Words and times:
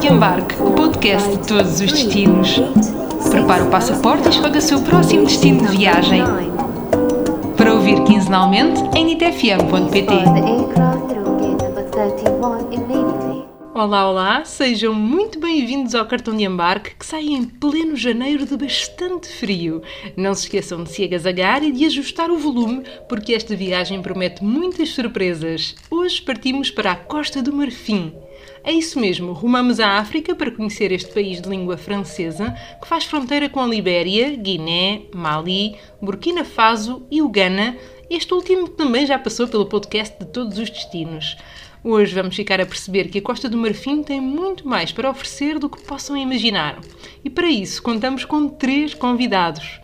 de 0.00 0.08
Embarque, 0.08 0.54
o 0.60 0.72
podcast 0.72 1.28
de 1.30 1.46
todos 1.46 1.80
os 1.80 1.92
destinos. 1.92 2.60
Prepare 3.30 3.62
o 3.62 3.70
passaporte 3.70 4.26
e 4.26 4.30
escolha 4.30 4.58
o 4.58 4.60
seu 4.60 4.80
próximo 4.82 5.24
destino 5.24 5.66
de 5.66 5.76
viagem. 5.76 6.22
Para 7.56 7.72
ouvir 7.72 8.02
quinzenalmente 8.04 8.80
em 8.94 9.06
nitfm.pt. 9.06 10.12
Olá, 13.74 14.10
olá, 14.10 14.44
sejam 14.44 14.92
muito 14.92 15.40
bem-vindos 15.40 15.94
ao 15.94 16.06
cartão 16.06 16.36
de 16.36 16.44
embarque 16.44 16.94
que 16.94 17.06
sai 17.06 17.24
em 17.28 17.44
pleno 17.44 17.96
janeiro 17.96 18.44
de 18.44 18.56
bastante 18.56 19.28
frio. 19.28 19.82
Não 20.16 20.34
se 20.34 20.42
esqueçam 20.44 20.84
de 20.84 20.90
se 20.90 21.04
agasalhar 21.04 21.62
e 21.62 21.72
de 21.72 21.86
ajustar 21.86 22.30
o 22.30 22.38
volume, 22.38 22.82
porque 23.08 23.32
esta 23.32 23.56
viagem 23.56 24.02
promete 24.02 24.44
muitas 24.44 24.90
surpresas. 24.90 25.74
Hoje 25.90 26.20
partimos 26.20 26.70
para 26.70 26.92
a 26.92 26.96
Costa 26.96 27.42
do 27.42 27.52
Marfim. 27.52 28.12
É 28.66 28.72
isso 28.72 28.98
mesmo, 28.98 29.32
rumamos 29.32 29.78
à 29.78 29.90
África 29.90 30.34
para 30.34 30.50
conhecer 30.50 30.90
este 30.90 31.14
país 31.14 31.40
de 31.40 31.48
língua 31.48 31.76
francesa 31.76 32.52
que 32.82 32.88
faz 32.88 33.04
fronteira 33.04 33.48
com 33.48 33.60
a 33.60 33.66
Libéria, 33.66 34.34
Guiné, 34.34 35.02
Mali, 35.14 35.76
Burkina 36.02 36.44
Faso 36.44 37.06
e 37.08 37.22
o 37.22 37.28
Ghana. 37.28 37.76
Este 38.10 38.34
último 38.34 38.68
também 38.68 39.06
já 39.06 39.20
passou 39.20 39.46
pelo 39.46 39.66
podcast 39.66 40.18
de 40.18 40.26
todos 40.32 40.58
os 40.58 40.68
destinos. 40.68 41.36
Hoje 41.84 42.12
vamos 42.12 42.34
ficar 42.34 42.60
a 42.60 42.66
perceber 42.66 43.04
que 43.04 43.18
a 43.18 43.22
Costa 43.22 43.48
do 43.48 43.56
Marfim 43.56 44.02
tem 44.02 44.20
muito 44.20 44.66
mais 44.66 44.90
para 44.90 45.10
oferecer 45.10 45.60
do 45.60 45.70
que 45.70 45.84
possam 45.84 46.16
imaginar. 46.16 46.80
E 47.24 47.30
para 47.30 47.48
isso 47.48 47.80
contamos 47.80 48.24
com 48.24 48.48
três 48.48 48.94
convidados. 48.94 49.78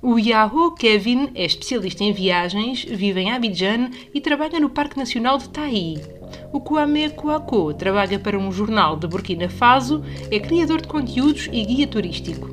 O 0.00 0.16
Yahoo 0.16 0.76
Kevin 0.76 1.30
é 1.34 1.44
especialista 1.44 2.04
em 2.04 2.12
viagens, 2.12 2.84
vive 2.84 3.18
em 3.18 3.32
Abidjan 3.32 3.90
e 4.14 4.20
trabalha 4.20 4.60
no 4.60 4.70
Parque 4.70 4.96
Nacional 4.96 5.38
de 5.38 5.48
Taí. 5.48 6.17
O 6.50 6.60
Kwame 6.60 7.10
Kouako 7.10 7.74
trabalha 7.74 8.18
para 8.18 8.38
um 8.38 8.50
jornal 8.50 8.96
de 8.96 9.06
Burkina 9.06 9.50
Faso, 9.50 10.02
é 10.30 10.40
criador 10.40 10.80
de 10.80 10.88
conteúdos 10.88 11.48
e 11.52 11.62
guia 11.62 11.86
turístico. 11.86 12.48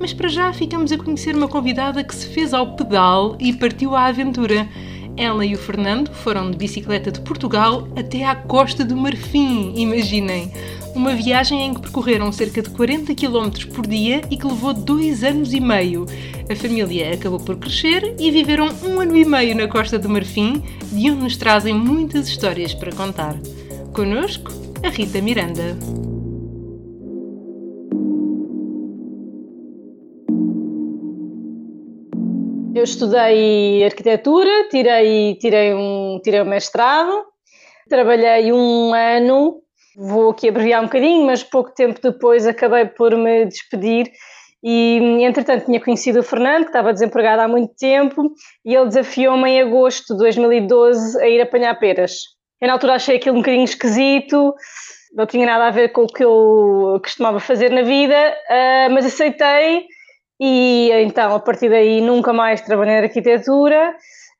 Mas 0.00 0.14
para 0.14 0.28
já 0.28 0.50
ficamos 0.52 0.90
a 0.90 0.98
conhecer 0.98 1.36
uma 1.36 1.46
convidada 1.46 2.02
que 2.02 2.14
se 2.14 2.26
fez 2.28 2.54
ao 2.54 2.74
pedal 2.74 3.36
e 3.38 3.52
partiu 3.52 3.94
à 3.94 4.06
aventura. 4.06 4.66
Ela 5.16 5.44
e 5.44 5.54
o 5.54 5.58
Fernando 5.58 6.10
foram 6.10 6.50
de 6.50 6.56
bicicleta 6.56 7.12
de 7.12 7.20
Portugal 7.20 7.86
até 7.96 8.24
à 8.24 8.34
Costa 8.34 8.82
do 8.82 8.96
Marfim, 8.96 9.74
imaginem. 9.76 10.50
Uma 10.94 11.12
viagem 11.12 11.66
em 11.66 11.74
que 11.74 11.80
percorreram 11.80 12.30
cerca 12.30 12.62
de 12.62 12.70
40 12.70 13.14
km 13.16 13.50
por 13.74 13.84
dia 13.84 14.22
e 14.30 14.36
que 14.36 14.46
levou 14.46 14.72
dois 14.72 15.24
anos 15.24 15.52
e 15.52 15.58
meio. 15.58 16.06
A 16.48 16.54
família 16.54 17.12
acabou 17.12 17.40
por 17.40 17.56
crescer 17.56 18.14
e 18.18 18.30
viveram 18.30 18.68
um 18.84 19.00
ano 19.00 19.16
e 19.16 19.24
meio 19.24 19.56
na 19.56 19.66
Costa 19.66 19.98
do 19.98 20.08
Marfim, 20.08 20.62
de 20.92 21.10
onde 21.10 21.22
nos 21.22 21.36
trazem 21.36 21.74
muitas 21.74 22.28
histórias 22.28 22.72
para 22.72 22.92
contar. 22.92 23.34
Conosco, 23.92 24.52
a 24.84 24.88
Rita 24.88 25.20
Miranda. 25.20 25.76
Eu 32.72 32.84
estudei 32.84 33.84
arquitetura, 33.84 34.68
tirei, 34.70 35.34
tirei, 35.36 35.74
um, 35.74 36.20
tirei 36.22 36.40
um 36.40 36.44
mestrado, 36.44 37.24
trabalhei 37.88 38.52
um 38.52 38.92
ano, 38.94 39.63
vou 39.96 40.30
aqui 40.30 40.48
abreviar 40.48 40.80
um 40.80 40.86
bocadinho, 40.86 41.26
mas 41.26 41.42
pouco 41.42 41.72
tempo 41.74 42.00
depois 42.02 42.46
acabei 42.46 42.86
por 42.86 43.16
me 43.16 43.44
despedir 43.46 44.10
e, 44.62 45.22
entretanto, 45.22 45.66
tinha 45.66 45.78
conhecido 45.78 46.20
o 46.20 46.22
Fernando, 46.22 46.62
que 46.62 46.70
estava 46.70 46.92
desempregado 46.92 47.42
há 47.42 47.48
muito 47.48 47.74
tempo, 47.76 48.32
e 48.64 48.74
ele 48.74 48.86
desafiou-me 48.86 49.50
em 49.50 49.60
agosto 49.60 50.14
de 50.14 50.18
2012 50.20 51.22
a 51.22 51.28
ir 51.28 51.42
apanhar 51.42 51.78
peras. 51.78 52.12
Eu, 52.62 52.68
na 52.68 52.72
altura, 52.72 52.94
achei 52.94 53.16
aquilo 53.16 53.36
um 53.36 53.40
bocadinho 53.40 53.64
esquisito, 53.64 54.54
não 55.14 55.26
tinha 55.26 55.44
nada 55.44 55.66
a 55.66 55.70
ver 55.70 55.90
com 55.90 56.04
o 56.04 56.06
que 56.06 56.24
eu 56.24 56.98
costumava 57.02 57.38
fazer 57.40 57.70
na 57.70 57.82
vida, 57.82 58.16
uh, 58.16 58.92
mas 58.92 59.04
aceitei 59.04 59.86
e 60.40 60.90
então 60.92 61.34
a 61.34 61.40
partir 61.40 61.68
daí 61.68 62.00
nunca 62.00 62.32
mais 62.32 62.60
trabalhei 62.60 62.96
na 62.96 63.02
arquitetura 63.02 63.94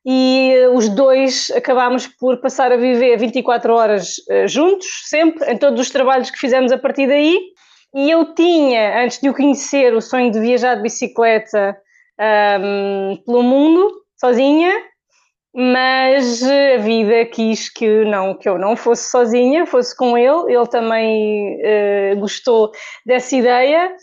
e 0.07 0.67
os 0.75 0.89
dois 0.89 1.51
acabámos 1.57 2.07
por 2.07 2.41
passar 2.41 2.71
a 2.71 2.77
viver 2.77 3.17
24 3.19 3.73
horas 3.75 4.17
uh, 4.31 4.47
juntos, 4.47 4.87
sempre, 5.07 5.51
em 5.51 5.57
todos 5.57 5.81
os 5.81 5.91
trabalhos 5.91 6.31
que 6.31 6.39
fizemos 6.39 6.73
a 6.73 6.79
partir 6.79 7.07
daí. 7.07 7.39
E 7.95 8.11
eu 8.11 8.35
tinha, 8.35 9.05
antes 9.05 9.21
de 9.21 9.29
o 9.29 9.35
conhecer, 9.35 9.95
o 9.95 10.01
sonho 10.01 10.31
de 10.31 10.41
viajar 10.41 10.75
de 10.75 10.83
bicicleta 10.83 11.77
um, 12.61 13.17
pelo 13.25 13.43
mundo, 13.43 13.89
sozinha, 14.19 14.73
mas 15.57 16.43
a 16.43 16.79
vida 16.79 17.25
quis 17.27 17.73
que 17.73 18.05
não 18.05 18.37
que 18.37 18.49
eu 18.49 18.59
não 18.59 18.77
fosse 18.77 19.09
sozinha, 19.09 19.65
fosse 19.65 19.97
com 19.97 20.19
ele. 20.19 20.53
Ele 20.53 20.67
também 20.67 21.57
uh, 21.61 22.19
gostou 22.19 22.73
dessa 23.07 23.37
ideia. 23.37 23.95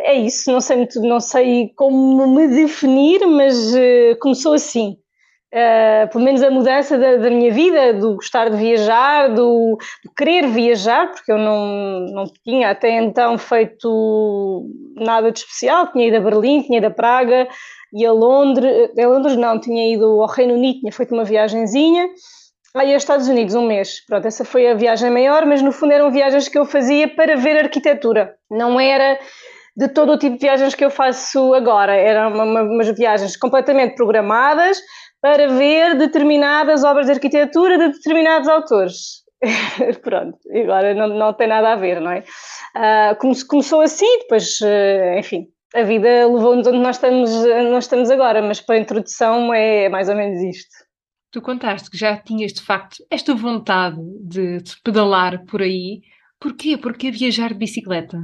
É 0.00 0.14
isso, 0.14 0.50
não 0.50 0.60
sei 0.60 0.76
muito, 0.78 1.00
não 1.00 1.20
sei 1.20 1.72
como 1.76 2.26
me 2.26 2.48
definir, 2.48 3.24
mas 3.26 3.56
uh, 3.72 4.18
começou 4.20 4.54
assim. 4.54 4.96
Uh, 5.52 6.08
pelo 6.10 6.24
menos 6.24 6.42
a 6.42 6.50
mudança 6.50 6.96
da, 6.96 7.16
da, 7.16 7.28
minha 7.28 7.52
vida, 7.52 7.92
do 7.92 8.14
gostar 8.14 8.48
de 8.48 8.56
viajar, 8.56 9.28
do, 9.28 9.76
do, 10.02 10.10
querer 10.16 10.46
viajar, 10.46 11.10
porque 11.10 11.30
eu 11.30 11.36
não, 11.36 12.06
não 12.06 12.24
tinha 12.42 12.70
até 12.70 12.98
então 13.02 13.36
feito 13.36 14.66
nada 14.96 15.30
de 15.30 15.40
especial, 15.40 15.92
tinha 15.92 16.08
ido 16.08 16.16
a 16.16 16.20
Berlim, 16.20 16.62
tinha 16.62 16.78
ido 16.78 16.86
a 16.86 16.90
Praga, 16.90 17.46
e 17.92 18.06
a 18.06 18.10
Londres, 18.10 18.88
a 18.98 19.06
Londres 19.06 19.36
não, 19.36 19.60
tinha 19.60 19.92
ido 19.92 20.22
ao 20.22 20.26
Reino 20.26 20.54
Unido, 20.54 20.80
tinha 20.80 20.92
feito 20.92 21.12
uma 21.12 21.24
viagenzinha, 21.24 22.08
aí 22.74 22.94
aos 22.94 23.02
Estados 23.02 23.28
Unidos 23.28 23.54
um 23.54 23.66
mês. 23.66 24.02
Pronto, 24.06 24.26
essa 24.26 24.46
foi 24.46 24.70
a 24.70 24.74
viagem 24.74 25.10
maior, 25.10 25.44
mas 25.44 25.60
no 25.60 25.70
fundo 25.70 25.92
eram 25.92 26.10
viagens 26.10 26.48
que 26.48 26.58
eu 26.58 26.64
fazia 26.64 27.06
para 27.14 27.36
ver 27.36 27.58
arquitetura. 27.58 28.34
Não 28.50 28.80
era 28.80 29.18
de 29.76 29.88
todo 29.88 30.12
o 30.12 30.18
tipo 30.18 30.36
de 30.36 30.40
viagens 30.46 30.74
que 30.74 30.84
eu 30.84 30.90
faço 30.90 31.52
agora. 31.54 31.94
Eram 31.94 32.32
uma, 32.32 32.44
uma, 32.44 32.62
umas 32.62 32.88
viagens 32.96 33.36
completamente 33.36 33.94
programadas 33.94 34.80
para 35.22 35.46
ver 35.48 35.96
determinadas 35.96 36.82
obras 36.82 37.06
de 37.06 37.12
arquitetura 37.12 37.78
de 37.78 37.92
determinados 37.92 38.48
autores. 38.48 39.22
Pronto, 40.02 40.38
agora 40.52 40.92
não, 40.94 41.08
não 41.08 41.32
tem 41.32 41.46
nada 41.46 41.72
a 41.72 41.76
ver, 41.76 42.00
não 42.00 42.10
é? 42.10 42.24
Uh, 42.76 43.46
começou 43.46 43.80
assim, 43.80 44.18
depois, 44.18 44.60
uh, 44.60 45.18
enfim, 45.18 45.46
a 45.74 45.82
vida 45.82 46.26
levou-nos 46.26 46.66
onde 46.66 46.78
nós 46.78 46.96
estamos, 46.96 47.30
nós 47.70 47.84
estamos 47.84 48.10
agora, 48.10 48.42
mas 48.42 48.60
para 48.60 48.74
a 48.74 48.78
introdução 48.78 49.54
é 49.54 49.88
mais 49.88 50.08
ou 50.08 50.16
menos 50.16 50.42
isto. 50.42 50.74
Tu 51.30 51.40
contaste 51.40 51.90
que 51.90 51.96
já 51.96 52.16
tinhas 52.16 52.52
de 52.52 52.60
facto 52.60 53.02
esta 53.10 53.34
vontade 53.34 53.96
de, 54.20 54.58
de 54.58 54.76
pedalar 54.82 55.44
por 55.46 55.62
aí. 55.62 56.02
Porquê? 56.38 56.76
Porque 56.76 57.10
viajar 57.10 57.48
de 57.48 57.58
bicicleta? 57.58 58.18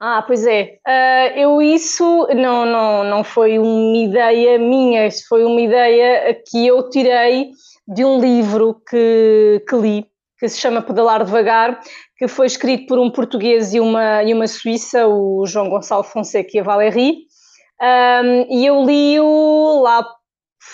Ah, 0.00 0.22
pois 0.26 0.46
é. 0.46 0.78
Uh, 0.86 1.38
eu 1.38 1.62
isso 1.62 2.28
não, 2.34 2.64
não, 2.64 3.04
não 3.04 3.24
foi 3.24 3.58
uma 3.58 3.96
ideia 3.96 4.58
minha, 4.58 5.06
isso 5.06 5.26
foi 5.28 5.44
uma 5.44 5.60
ideia 5.60 6.34
que 6.46 6.66
eu 6.66 6.88
tirei 6.88 7.50
de 7.86 8.04
um 8.04 8.20
livro 8.20 8.80
que, 8.88 9.64
que 9.68 9.76
li, 9.76 10.06
que 10.38 10.48
se 10.48 10.60
chama 10.60 10.82
Pedalar 10.82 11.24
Devagar, 11.24 11.80
que 12.16 12.28
foi 12.28 12.46
escrito 12.46 12.86
por 12.86 12.98
um 12.98 13.10
português 13.10 13.74
e 13.74 13.80
uma, 13.80 14.22
e 14.22 14.32
uma 14.32 14.46
suíça, 14.46 15.06
o 15.06 15.44
João 15.46 15.68
Gonçalo 15.68 16.04
Fonseca 16.04 16.50
e 16.54 16.60
a 16.60 16.62
Valérie, 16.62 17.28
um, 17.80 18.56
e 18.56 18.66
eu 18.66 18.84
li-o 18.84 19.80
lá 19.82 20.04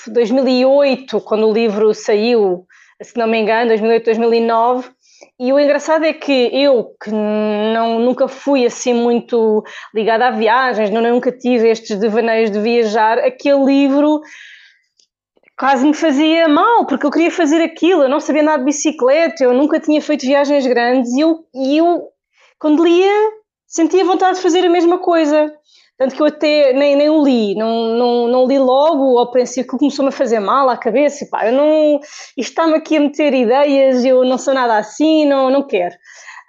2008, 0.09 1.21
quando 1.21 1.49
o 1.49 1.53
livro 1.53 1.95
saiu, 1.95 2.67
se 3.03 3.17
não 3.17 3.27
me 3.27 3.39
engano, 3.39 3.69
2008, 3.69 4.05
2009, 4.05 4.91
e 5.39 5.53
o 5.53 5.59
engraçado 5.59 6.05
é 6.05 6.13
que 6.13 6.51
eu, 6.53 6.95
que 7.03 7.11
não, 7.11 7.99
nunca 7.99 8.29
fui 8.29 8.65
assim 8.65 8.95
muito 8.95 9.63
ligada 9.95 10.29
a 10.29 10.31
viagens, 10.31 10.91
não, 10.91 11.03
nunca 11.03 11.33
tive 11.33 11.69
estes 11.69 11.99
devaneios 11.99 12.51
de 12.51 12.61
viajar, 12.61 13.19
aquele 13.19 13.65
livro 13.65 14.21
quase 15.57 15.87
me 15.87 15.95
fazia 15.95 16.49
mal, 16.49 16.87
porque 16.87 17.07
eu 17.07 17.11
queria 17.11 17.31
fazer 17.31 17.63
aquilo, 17.63 18.03
eu 18.03 18.09
não 18.09 18.21
sabia 18.21 18.43
nada 18.43 18.59
de 18.59 18.65
bicicleta, 18.65 19.43
eu 19.45 19.55
nunca 19.55 19.81
tinha 19.81 20.01
feito 20.01 20.27
viagens 20.27 20.67
grandes 20.67 21.13
e 21.13 21.21
eu, 21.21 21.45
e 21.55 21.79
eu 21.79 22.09
quando 22.59 22.85
lia, 22.85 23.31
sentia 23.67 24.05
vontade 24.05 24.37
de 24.37 24.43
fazer 24.43 24.65
a 24.65 24.71
mesma 24.71 24.99
coisa. 24.99 25.53
Tanto 25.97 26.17
que 26.17 26.23
eu 26.23 26.27
até 26.27 26.73
nem, 26.73 26.97
nem 26.97 27.09
o 27.09 27.23
li, 27.25 27.55
não, 27.55 27.97
não, 27.97 28.29
não 28.29 28.47
li 28.47 28.59
logo 28.59 29.17
ao 29.17 29.31
princípio 29.31 29.71
que 29.71 29.79
começou-me 29.79 30.09
a 30.09 30.13
fazer 30.13 30.41
mal 30.41 30.69
à 30.69 30.77
cabeça, 30.77 31.25
e 31.25 31.31
pá, 31.31 31.47
eu 31.47 31.53
não, 31.53 32.01
isto 32.37 32.51
está-me 32.51 32.75
aqui 32.75 32.97
a 32.97 33.01
meter 33.01 33.33
ideias, 33.33 34.05
eu 34.05 34.25
não 34.25 34.37
sou 34.37 34.53
nada 34.55 34.77
assim, 34.77 35.25
não, 35.25 35.51
não 35.51 35.63
quero. 35.63 35.95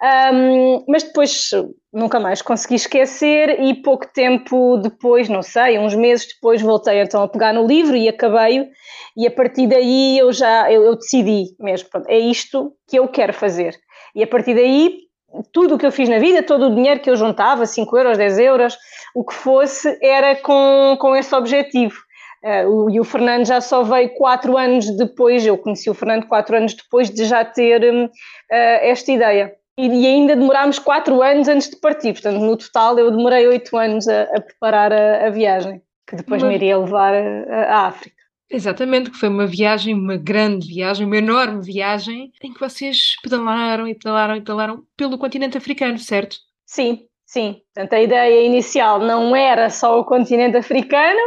Um, 0.02 0.84
mas 0.88 1.04
depois 1.04 1.50
nunca 1.90 2.20
mais 2.20 2.42
consegui 2.42 2.74
esquecer 2.74 3.62
e 3.62 3.80
pouco 3.80 4.06
tempo 4.12 4.76
depois, 4.76 5.26
não 5.28 5.42
sei, 5.42 5.78
uns 5.78 5.94
meses 5.94 6.28
depois 6.34 6.60
voltei 6.60 7.00
então 7.00 7.22
a 7.22 7.28
pegar 7.28 7.54
no 7.54 7.66
livro 7.66 7.96
e 7.96 8.06
acabei 8.06 8.68
e 9.16 9.26
a 9.26 9.30
partir 9.30 9.66
daí 9.66 10.18
eu 10.18 10.30
já 10.32 10.70
eu, 10.70 10.82
eu 10.84 10.96
decidi 10.96 11.46
mesmo, 11.58 11.88
pronto, 11.88 12.06
é 12.10 12.18
isto 12.18 12.74
que 12.86 12.98
eu 12.98 13.08
quero 13.08 13.32
fazer. 13.32 13.74
E 14.14 14.22
a 14.22 14.26
partir 14.26 14.54
daí 14.54 15.05
tudo 15.52 15.74
o 15.74 15.78
que 15.78 15.86
eu 15.86 15.92
fiz 15.92 16.08
na 16.08 16.18
vida, 16.18 16.42
todo 16.42 16.66
o 16.66 16.74
dinheiro 16.74 17.00
que 17.00 17.10
eu 17.10 17.16
juntava, 17.16 17.66
5 17.66 17.96
euros, 17.96 18.18
10 18.18 18.38
euros, 18.38 18.76
o 19.14 19.24
que 19.24 19.34
fosse, 19.34 19.98
era 20.02 20.36
com, 20.36 20.96
com 21.00 21.16
esse 21.16 21.34
objetivo. 21.34 21.96
Uh, 22.44 22.90
e 22.90 23.00
o 23.00 23.04
Fernando 23.04 23.46
já 23.46 23.60
só 23.60 23.82
veio 23.82 24.10
quatro 24.10 24.56
anos 24.56 24.88
depois, 24.96 25.44
eu 25.44 25.58
conheci 25.58 25.90
o 25.90 25.94
Fernando 25.94 26.26
quatro 26.26 26.56
anos 26.56 26.74
depois 26.74 27.10
de 27.10 27.24
já 27.24 27.44
ter 27.44 27.82
uh, 27.82 28.10
esta 28.48 29.10
ideia. 29.10 29.52
e 29.76 30.06
ainda 30.06 30.36
demorámos 30.36 30.78
quatro 30.78 31.22
anos 31.22 31.48
antes 31.48 31.70
de 31.70 31.76
partir. 31.76 32.12
Portanto, 32.12 32.38
no 32.38 32.56
total, 32.56 32.98
eu 32.98 33.10
demorei 33.10 33.46
oito 33.48 33.76
anos 33.76 34.06
a, 34.06 34.22
a 34.22 34.40
preparar 34.40 34.92
a, 34.92 35.26
a, 35.26 35.30
viagem, 35.30 35.82
que 36.06 36.16
depois 36.16 36.42
uma... 36.42 36.50
me 36.50 36.54
iria 36.54 36.78
levar 36.78 37.14
à 37.14 37.86
África. 37.86 38.15
Exatamente, 38.48 39.10
que 39.10 39.18
foi 39.18 39.28
uma 39.28 39.46
viagem, 39.46 39.92
uma 39.92 40.16
grande 40.16 40.68
viagem, 40.68 41.04
uma 41.04 41.16
enorme 41.16 41.62
viagem, 41.62 42.32
em 42.42 42.52
que 42.52 42.60
vocês 42.60 43.16
pedalaram 43.22 43.88
e 43.88 43.94
pedalaram 43.94 44.36
e 44.36 44.40
pedalaram 44.40 44.84
pelo 44.96 45.18
continente 45.18 45.58
africano, 45.58 45.98
certo? 45.98 46.36
Sim, 46.64 47.06
sim. 47.24 47.60
Portanto, 47.74 47.92
a 47.94 48.00
ideia 48.00 48.46
inicial 48.46 49.00
não 49.00 49.34
era 49.34 49.68
só 49.68 49.98
o 49.98 50.04
continente 50.04 50.56
africano, 50.56 51.18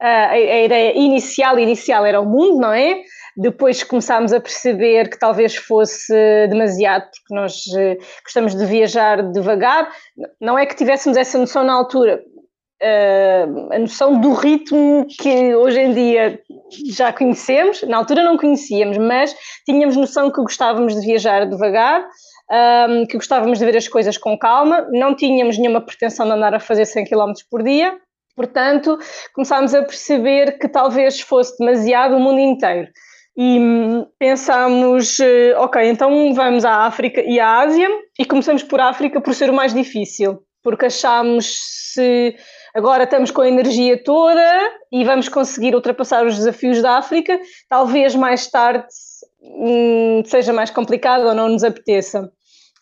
a, 0.00 0.38
ideia 0.38 0.96
inicial, 0.96 1.58
inicial 1.58 2.06
era 2.06 2.20
o 2.20 2.26
mundo, 2.26 2.60
não 2.60 2.72
é? 2.72 3.02
Depois 3.36 3.82
começámos 3.82 4.32
a 4.32 4.40
perceber 4.40 5.10
que 5.10 5.18
talvez 5.18 5.56
fosse 5.56 6.12
demasiado, 6.48 7.02
porque 7.02 7.34
nós 7.34 7.62
eh, 7.76 7.96
gostamos 8.24 8.54
de 8.54 8.64
viajar 8.66 9.22
devagar. 9.32 9.88
Não 10.40 10.58
é 10.58 10.66
que 10.66 10.76
tivéssemos 10.76 11.16
essa 11.16 11.38
noção 11.38 11.64
na 11.64 11.72
altura, 11.72 12.22
uh, 12.82 13.72
a 13.72 13.78
noção 13.78 14.20
do 14.20 14.32
ritmo 14.32 15.06
que 15.06 15.54
hoje 15.54 15.80
em 15.80 15.92
dia 15.92 16.40
já 16.90 17.12
conhecemos, 17.12 17.82
na 17.82 17.96
altura 17.96 18.22
não 18.22 18.36
conhecíamos, 18.36 18.98
mas 18.98 19.34
tínhamos 19.64 19.96
noção 19.96 20.30
que 20.30 20.40
gostávamos 20.40 20.94
de 20.94 21.06
viajar 21.06 21.46
devagar, 21.46 22.06
um, 22.88 23.06
que 23.06 23.16
gostávamos 23.16 23.58
de 23.58 23.64
ver 23.64 23.76
as 23.76 23.88
coisas 23.88 24.16
com 24.16 24.38
calma, 24.38 24.86
não 24.90 25.14
tínhamos 25.14 25.58
nenhuma 25.58 25.80
pretensão 25.80 26.26
de 26.26 26.32
andar 26.32 26.54
a 26.54 26.60
fazer 26.60 26.86
100 26.86 27.04
km 27.04 27.32
por 27.50 27.62
dia, 27.62 27.96
portanto 28.34 28.98
começámos 29.34 29.74
a 29.74 29.82
perceber 29.82 30.58
que 30.58 30.68
talvez 30.68 31.20
fosse 31.20 31.58
demasiado 31.58 32.16
o 32.16 32.20
mundo 32.20 32.38
inteiro. 32.38 32.88
E 33.40 33.60
pensámos, 34.18 35.20
eh, 35.20 35.54
ok, 35.56 35.88
então 35.88 36.34
vamos 36.34 36.64
à 36.64 36.86
África 36.86 37.20
e 37.20 37.38
à 37.38 37.60
Ásia. 37.60 37.88
E 38.18 38.24
começamos 38.24 38.64
por 38.64 38.80
África 38.80 39.20
por 39.20 39.32
ser 39.32 39.48
o 39.48 39.52
mais 39.52 39.72
difícil, 39.72 40.40
porque 40.60 40.86
achámos 40.86 41.46
se 41.92 42.34
agora 42.74 43.04
estamos 43.04 43.30
com 43.30 43.42
a 43.42 43.48
energia 43.48 44.02
toda 44.02 44.42
e 44.92 45.04
vamos 45.04 45.28
conseguir 45.28 45.74
ultrapassar 45.74 46.26
os 46.26 46.36
desafios 46.36 46.82
da 46.82 46.98
África, 46.98 47.38
talvez 47.68 48.14
mais 48.14 48.46
tarde 48.50 48.86
hum, 49.42 50.22
seja 50.24 50.52
mais 50.52 50.70
complicado 50.70 51.26
ou 51.26 51.34
não 51.34 51.48
nos 51.48 51.64
apeteça. 51.64 52.30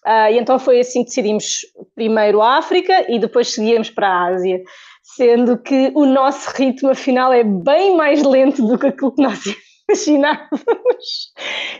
Uh, 0.07 0.31
e 0.31 0.39
então 0.39 0.57
foi 0.57 0.79
assim 0.79 1.01
que 1.01 1.09
decidimos 1.09 1.63
primeiro 1.97 2.41
a 2.41 2.59
África 2.59 3.11
e 3.11 3.19
depois 3.19 3.53
seguíamos 3.53 3.91
para 3.91 4.07
a 4.07 4.27
Ásia, 4.29 4.63
sendo 5.03 5.59
que 5.59 5.91
o 5.97 6.07
nosso 6.07 6.49
ritmo 6.51 6.91
afinal 6.91 7.33
é 7.33 7.43
bem 7.43 7.97
mais 7.97 8.23
lento 8.23 8.65
do 8.65 8.79
que 8.79 8.87
aquilo 8.87 9.13
que 9.13 9.23
nós 9.23 9.41
imaginávamos. 9.89 11.33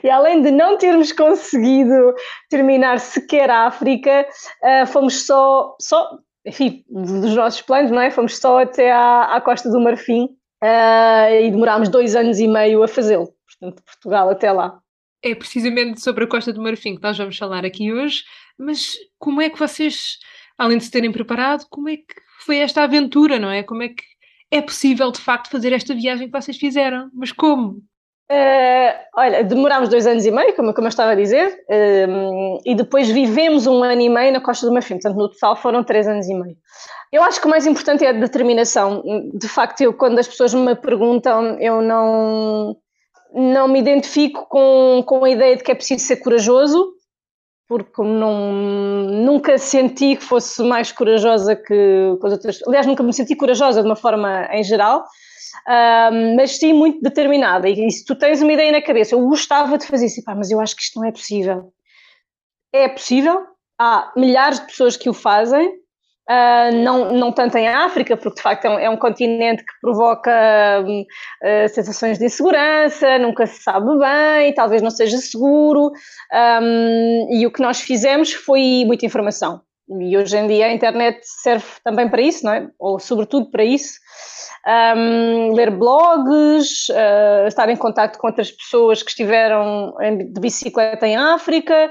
E 0.03 0.11
além 0.11 0.43
de 0.43 0.51
não 0.51 0.77
termos 0.77 1.13
conseguido 1.13 2.15
terminar 2.51 2.99
sequer 2.99 3.49
a 3.49 3.67
África, 3.67 4.27
uh, 4.63 4.87
fomos 4.89 5.25
só, 5.25 5.77
só, 5.81 6.11
enfim, 6.47 6.85
dos 6.89 7.35
nossos 7.35 7.61
planos, 7.61 7.91
não 7.91 8.01
é? 8.01 8.11
Fomos 8.11 8.39
só 8.39 8.63
até 8.63 8.93
à, 8.93 9.37
à 9.37 9.41
Costa 9.41 9.69
do 9.69 9.81
Marfim 9.81 10.25
uh, 10.63 11.35
e 11.43 11.51
demorámos 11.51 11.89
dois 11.89 12.15
anos 12.15 12.39
e 12.39 12.47
meio 12.47 12.83
a 12.83 12.89
fazê-lo. 12.89 13.35
Portanto, 13.47 13.83
Portugal 13.85 14.31
até 14.31 14.53
lá. 14.53 14.81
É 15.23 15.35
precisamente 15.35 16.01
sobre 16.01 16.25
a 16.25 16.27
Costa 16.29 16.53
do 16.53 16.63
Marfim 16.63 16.95
que 16.95 17.03
nós 17.03 17.19
vamos 17.19 17.37
falar 17.37 17.65
aqui 17.65 17.93
hoje, 17.93 18.23
mas 18.59 18.95
como 19.19 19.43
é 19.43 19.51
que 19.51 19.59
vocês, 19.59 20.19
além 20.57 20.79
de 20.79 20.85
se 20.85 20.91
terem 20.91 21.11
preparado, 21.11 21.67
como 21.69 21.89
é 21.89 21.97
que 21.97 22.15
foi 22.45 22.59
esta 22.59 22.85
aventura, 22.85 23.39
não 23.39 23.51
é? 23.51 23.63
Como 23.63 23.83
é 23.83 23.89
que 23.89 24.05
é 24.51 24.63
possível 24.63 25.11
de 25.11 25.21
facto 25.21 25.51
fazer 25.51 25.73
esta 25.73 25.95
viagem 25.95 26.31
que 26.31 26.41
vocês 26.41 26.57
fizeram? 26.57 27.11
Mas 27.13 27.33
como? 27.33 27.83
Uh, 28.29 28.91
olha, 29.17 29.45
demorámos 29.45 29.89
dois 29.89 30.05
anos 30.05 30.27
e 30.27 30.33
meio, 30.33 30.53
como, 30.57 30.75
como 30.75 30.87
eu 30.87 30.89
estava 30.89 31.13
a 31.13 31.15
dizer, 31.15 31.47
uh, 31.71 32.61
e 32.65 32.75
depois 32.75 33.09
vivemos 33.09 33.69
um 33.69 33.85
ano 33.85 34.01
e 34.01 34.09
meio 34.09 34.33
na 34.33 34.41
Costa 34.41 34.67
do 34.67 34.73
Marfim, 34.73 34.95
portanto, 34.95 35.17
no 35.17 35.29
total 35.29 35.55
foram 35.55 35.85
três 35.85 36.09
anos 36.09 36.27
e 36.29 36.35
meio. 36.35 36.57
Eu 37.13 37.23
acho 37.23 37.41
que 37.41 37.47
o 37.47 37.51
mais 37.51 37.67
importante 37.69 38.05
é 38.05 38.09
a 38.09 38.13
determinação. 38.13 39.03
De 39.33 39.47
facto, 39.47 39.81
eu, 39.81 39.95
quando 39.95 40.19
as 40.19 40.27
pessoas 40.27 40.53
me 40.53 40.75
perguntam, 40.75 41.57
eu 41.61 41.81
não, 41.81 42.77
não 43.33 43.69
me 43.69 43.79
identifico 43.79 44.45
com, 44.49 45.05
com 45.07 45.25
a 45.25 45.31
ideia 45.31 45.57
de 45.57 45.63
que 45.63 45.71
é 45.71 45.75
preciso 45.77 46.05
ser 46.05 46.17
corajoso, 46.17 46.95
porque 47.69 48.03
não, 48.03 48.53
nunca 48.53 49.57
senti 49.57 50.17
que 50.17 50.25
fosse 50.25 50.65
mais 50.65 50.91
corajosa 50.91 51.55
que, 51.55 51.65
que 51.65 52.27
as 52.27 52.33
outras. 52.33 52.59
Aliás, 52.67 52.87
nunca 52.87 53.05
me 53.05 53.13
senti 53.13 53.37
corajosa 53.37 53.83
de 53.83 53.89
uma 53.89 53.97
forma 53.97 54.49
em 54.51 54.65
geral 54.65 55.05
mas 56.37 56.59
sim 56.59 56.73
muito 56.73 57.01
determinada. 57.01 57.69
E, 57.69 57.91
se 57.91 58.05
tu 58.05 58.15
tens 58.15 58.43
uma 58.43 58.53
ideia 58.53 58.73
na 58.73 58.83
cabeça, 58.83 59.15
eu 59.15 59.21
gostava 59.27 59.79
de 59.79 59.87
fazer 59.87 60.07
isso, 60.07 60.23
pá, 60.25 60.35
mas 60.35 60.51
eu 60.51 60.61
acho 60.61 60.77
que 60.77 60.83
isto 60.83 60.99
não 60.99 61.07
é 61.07 61.13
possível. 61.13 61.73
É 62.73 62.89
possível, 62.89 63.47
há 63.79 64.13
milhares 64.17 64.61
de 64.61 64.67
pessoas 64.67 64.97
que 64.97 65.09
o 65.09 65.15
fazem, 65.15 65.69
uh, 66.29 66.75
não, 66.83 67.13
não 67.13 67.33
tanto 67.33 67.57
em 67.57 67.69
África, 67.69 68.17
porque 68.17 68.37
de 68.37 68.43
facto 68.43 68.65
é 68.65 68.71
um, 68.71 68.79
é 68.79 68.91
um 68.91 68.97
continente 68.97 69.65
que 69.65 69.73
provoca 69.81 70.31
uh, 70.83 71.69
sensações 71.69 72.19
de 72.19 72.27
insegurança, 72.27 73.19
nunca 73.19 73.47
se 73.47 73.63
sabe 73.63 73.87
bem, 73.99 74.53
talvez 74.55 74.83
não 74.83 74.91
seja 74.91 75.19
seguro, 75.19 75.91
um, 76.63 77.29
e 77.31 77.47
o 77.47 77.51
que 77.51 77.63
nós 77.63 77.81
fizemos 77.81 78.33
foi 78.33 78.85
muita 78.87 79.07
informação. 79.07 79.63
E 80.01 80.17
hoje 80.17 80.37
em 80.37 80.49
dia 80.49 80.67
a 80.67 80.73
internet 80.73 81.21
serve 81.23 81.65
também 81.85 82.09
para 82.09 82.21
isso, 82.21 82.45
não 82.45 82.53
é? 82.53 82.69
Ou 82.77 82.99
sobretudo 82.99 83.51
para 83.51 83.65
isso 83.65 84.01
um, 84.67 85.55
ler 85.55 85.71
blogs, 85.71 86.89
uh, 86.89 87.47
estar 87.47 87.69
em 87.69 87.77
contato 87.77 88.19
com 88.19 88.27
outras 88.27 88.51
pessoas 88.51 89.03
que 89.03 89.11
estiveram 89.11 89.95
de 90.33 90.41
bicicleta 90.41 91.07
em 91.07 91.17
África. 91.17 91.91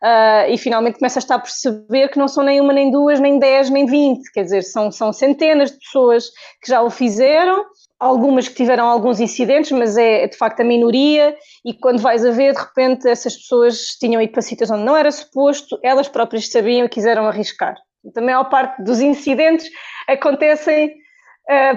Uh, 0.00 0.46
e 0.48 0.56
finalmente 0.56 0.98
começa 1.00 1.34
a 1.34 1.38
perceber 1.40 2.08
que 2.08 2.20
não 2.20 2.28
são 2.28 2.44
nem 2.44 2.60
uma, 2.60 2.72
nem 2.72 2.88
duas, 2.88 3.18
nem 3.18 3.36
dez, 3.40 3.68
nem 3.68 3.84
vinte, 3.84 4.30
quer 4.32 4.44
dizer, 4.44 4.62
são, 4.62 4.92
são 4.92 5.12
centenas 5.12 5.72
de 5.72 5.78
pessoas 5.78 6.28
que 6.62 6.70
já 6.70 6.80
o 6.80 6.88
fizeram, 6.88 7.64
algumas 7.98 8.46
que 8.46 8.54
tiveram 8.54 8.86
alguns 8.86 9.18
incidentes, 9.18 9.72
mas 9.72 9.98
é 9.98 10.28
de 10.28 10.36
facto 10.36 10.60
a 10.60 10.64
minoria, 10.64 11.36
e 11.64 11.74
quando 11.74 12.00
vais 12.00 12.24
a 12.24 12.30
ver, 12.30 12.54
de 12.54 12.60
repente 12.60 13.08
essas 13.08 13.34
pessoas 13.34 13.86
tinham 13.98 14.22
ido 14.22 14.30
para 14.30 14.42
sítios 14.42 14.70
onde 14.70 14.84
não 14.84 14.96
era 14.96 15.10
suposto, 15.10 15.76
elas 15.82 16.06
próprias 16.06 16.48
sabiam 16.48 16.86
e 16.86 16.88
quiseram 16.88 17.26
arriscar. 17.26 17.74
A 18.16 18.20
maior 18.20 18.44
parte 18.44 18.80
dos 18.84 19.00
incidentes 19.00 19.68
acontecem 20.06 20.94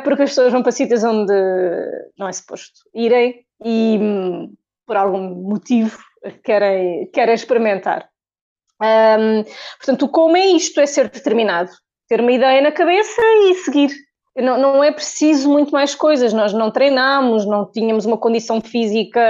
porque 0.03 0.23
as 0.23 0.29
pessoas 0.31 0.51
vão 0.51 0.61
para 0.61 0.71
sítios 0.71 1.03
onde 1.03 1.33
não 2.17 2.27
é 2.27 2.31
suposto 2.31 2.81
irem 2.93 3.45
e 3.63 3.99
por 4.85 4.97
algum 4.97 5.29
motivo 5.29 5.97
querem, 6.43 7.09
querem 7.11 7.33
experimentar. 7.33 8.09
Um, 8.81 9.43
portanto, 9.77 10.07
como 10.09 10.35
é 10.35 10.45
isto? 10.47 10.81
É 10.81 10.85
ser 10.85 11.09
determinado, 11.09 11.69
ter 12.09 12.19
uma 12.19 12.31
ideia 12.31 12.61
na 12.61 12.71
cabeça 12.71 13.21
e 13.21 13.53
seguir. 13.55 13.91
Não, 14.35 14.57
não, 14.57 14.83
é 14.83 14.91
preciso 14.91 15.49
muito 15.49 15.71
mais 15.71 15.93
coisas. 15.93 16.33
Nós 16.33 16.53
não 16.53 16.71
treinámos, 16.71 17.45
não 17.45 17.69
tínhamos 17.69 18.05
uma 18.05 18.17
condição 18.17 18.61
física 18.61 19.21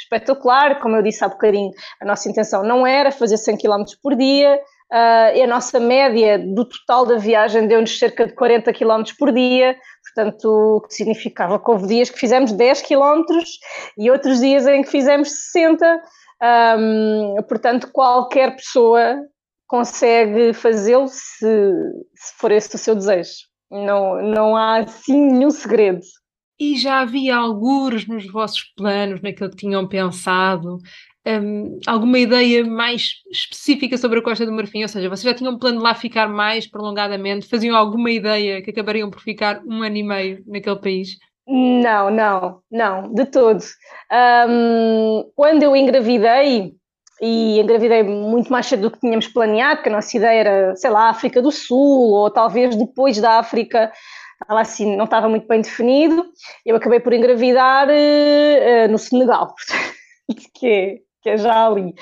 espetacular, 0.00 0.80
como 0.80 0.96
eu 0.96 1.02
disse 1.02 1.24
há 1.24 1.28
bocadinho. 1.28 1.70
A 2.00 2.06
nossa 2.06 2.28
intenção 2.28 2.62
não 2.62 2.86
era 2.86 3.10
fazer 3.10 3.36
100 3.36 3.58
km 3.58 3.84
por 4.02 4.14
dia, 4.14 4.58
Uh, 4.92 5.42
a 5.42 5.46
nossa 5.46 5.80
média 5.80 6.38
do 6.38 6.66
total 6.66 7.06
da 7.06 7.16
viagem 7.16 7.66
deu-nos 7.66 7.98
cerca 7.98 8.26
de 8.26 8.34
40 8.34 8.70
km 8.74 9.02
por 9.18 9.32
dia, 9.32 9.74
portanto, 10.04 10.44
o 10.44 10.80
que 10.82 10.92
significava 10.92 11.58
que 11.58 11.70
houve 11.70 11.86
dias 11.86 12.10
que 12.10 12.18
fizemos 12.18 12.52
10 12.52 12.82
km 12.82 13.22
e 13.96 14.10
outros 14.10 14.40
dias 14.40 14.66
em 14.66 14.82
que 14.82 14.90
fizemos 14.90 15.30
60. 15.30 16.02
Um, 16.78 17.36
portanto, 17.48 17.88
qualquer 17.90 18.54
pessoa 18.54 19.16
consegue 19.66 20.52
fazê-lo 20.52 21.08
se, 21.08 21.72
se 22.14 22.34
for 22.38 22.52
esse 22.52 22.74
o 22.74 22.78
seu 22.78 22.94
desejo. 22.94 23.46
Não, 23.70 24.20
não 24.20 24.54
há 24.54 24.80
assim 24.80 25.32
nenhum 25.32 25.50
segredo. 25.50 26.02
E 26.60 26.76
já 26.76 27.00
havia 27.00 27.34
algures 27.34 28.06
nos 28.06 28.30
vossos 28.30 28.62
planos, 28.76 29.22
naquilo 29.22 29.48
que 29.48 29.56
tinham 29.56 29.88
pensado, 29.88 30.76
um, 31.26 31.78
alguma 31.86 32.18
ideia 32.18 32.64
mais 32.64 33.14
específica 33.30 33.96
sobre 33.96 34.18
a 34.18 34.22
Costa 34.22 34.44
do 34.44 34.52
Marfim? 34.52 34.82
Ou 34.82 34.88
seja, 34.88 35.08
vocês 35.08 35.22
já 35.22 35.34
tinham 35.34 35.54
um 35.54 35.58
plano 35.58 35.78
de 35.78 35.84
lá 35.84 35.94
ficar 35.94 36.28
mais 36.28 36.66
prolongadamente? 36.66 37.48
Faziam 37.48 37.76
alguma 37.76 38.10
ideia 38.10 38.62
que 38.62 38.70
acabariam 38.70 39.10
por 39.10 39.20
ficar 39.20 39.62
um 39.66 39.82
ano 39.82 39.96
e 39.96 40.02
meio 40.02 40.42
naquele 40.46 40.76
país? 40.76 41.10
Não, 41.46 42.10
não, 42.10 42.60
não, 42.70 43.12
de 43.12 43.26
todo. 43.26 43.62
Um, 44.48 45.24
quando 45.34 45.62
eu 45.62 45.74
engravidei, 45.74 46.74
e 47.20 47.60
engravidei 47.60 48.02
muito 48.02 48.50
mais 48.50 48.66
cedo 48.66 48.82
do 48.82 48.90
que 48.90 49.00
tínhamos 49.00 49.28
planeado, 49.28 49.76
porque 49.76 49.88
a 49.88 49.92
nossa 49.92 50.16
ideia 50.16 50.40
era, 50.40 50.76
sei 50.76 50.90
lá, 50.90 51.08
África 51.08 51.42
do 51.42 51.50
Sul, 51.50 52.12
ou 52.12 52.30
talvez 52.30 52.74
depois 52.76 53.20
da 53.20 53.38
África, 53.38 53.92
estava 54.40 54.60
assim, 54.60 54.96
não 54.96 55.04
estava 55.04 55.28
muito 55.28 55.46
bem 55.46 55.60
definido, 55.60 56.24
eu 56.66 56.76
acabei 56.76 57.00
por 57.00 57.12
engravidar 57.12 57.88
uh, 57.88 58.90
no 58.90 58.98
Senegal, 58.98 59.54
que 60.54 61.00
que 61.22 61.30
é 61.30 61.36
já 61.36 61.66
ali. 61.66 61.94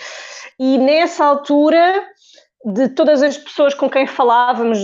E 0.58 0.78
nessa 0.78 1.24
altura, 1.24 2.04
de 2.64 2.88
todas 2.88 3.22
as 3.22 3.38
pessoas 3.38 3.74
com 3.74 3.88
quem 3.88 4.06
falávamos 4.06 4.78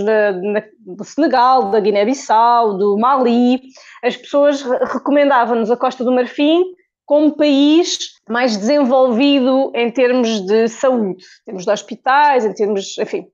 do 0.81 1.05
Senegal, 1.05 1.71
da 1.71 1.81
Guiné-Bissau, 1.81 2.77
do 2.79 2.97
Mali, 2.99 3.61
as 4.03 4.17
pessoas 4.17 4.63
recomendavam-nos 4.63 5.71
a 5.71 5.77
Costa 5.77 6.05
do 6.05 6.13
Marfim 6.13 6.65
como 7.05 7.37
país 7.37 7.99
mais 8.29 8.57
desenvolvido 8.57 9.71
em 9.75 9.91
termos 9.91 10.41
de 10.41 10.69
saúde, 10.69 11.23
em 11.43 11.45
termos 11.45 11.65
de 11.65 11.71
hospitais, 11.71 12.45
em 12.45 12.53
termos, 12.53 12.99
enfim, 12.99 13.27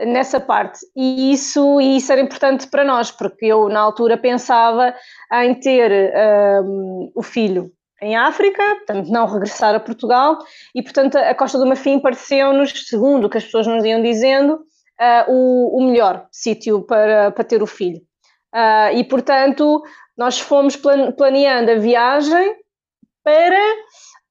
nessa 0.00 0.40
parte. 0.40 0.80
E 0.96 1.32
isso, 1.32 1.80
e 1.80 1.98
isso 1.98 2.10
era 2.10 2.20
importante 2.20 2.66
para 2.68 2.84
nós, 2.84 3.10
porque 3.10 3.46
eu 3.46 3.68
na 3.68 3.80
altura 3.80 4.16
pensava 4.16 4.94
em 5.32 5.54
ter 5.54 6.12
um, 6.64 7.12
o 7.14 7.22
filho 7.22 7.70
em 8.02 8.16
África, 8.16 8.62
portanto 8.76 9.08
não 9.08 9.26
regressar 9.26 9.74
a 9.74 9.80
Portugal, 9.80 10.38
e 10.74 10.82
portanto 10.82 11.16
a 11.16 11.34
Costa 11.34 11.56
do 11.56 11.66
Marfim 11.66 12.00
pareceu-nos, 12.00 12.88
segundo 12.88 13.26
o 13.26 13.30
que 13.30 13.38
as 13.38 13.44
pessoas 13.44 13.66
nos 13.66 13.84
iam 13.84 14.02
dizendo, 14.02 14.54
uh, 14.54 15.30
o, 15.32 15.78
o, 15.78 15.86
melhor 15.86 16.26
sítio 16.32 16.82
para, 16.82 17.30
para 17.30 17.44
ter 17.44 17.62
o 17.62 17.66
filho. 17.66 18.00
Uh, 18.52 18.96
e 18.96 19.04
portanto 19.04 19.82
nós 20.16 20.38
fomos 20.38 20.76
planeando 20.76 21.70
a 21.70 21.76
viagem 21.76 22.56
para 23.24 23.58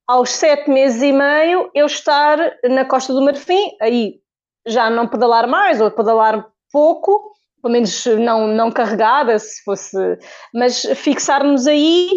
aos 0.05 0.31
sete 0.31 0.69
meses 0.69 1.01
e 1.01 1.13
meio 1.13 1.71
eu 1.73 1.85
estar 1.85 2.37
na 2.69 2.83
Costa 2.83 3.13
do 3.13 3.21
Marfim, 3.21 3.71
aí 3.81 4.19
já 4.67 4.89
não 4.89 5.07
pedalar 5.07 5.47
mais 5.47 5.79
ou 5.79 5.89
pedalar 5.89 6.45
pouco, 6.71 7.30
pelo 7.61 7.73
menos 7.73 8.05
não, 8.19 8.47
não 8.47 8.71
carregada, 8.71 9.37
se 9.37 9.63
fosse, 9.63 9.97
mas 10.53 10.81
fixar-nos 10.95 11.67
aí 11.67 12.09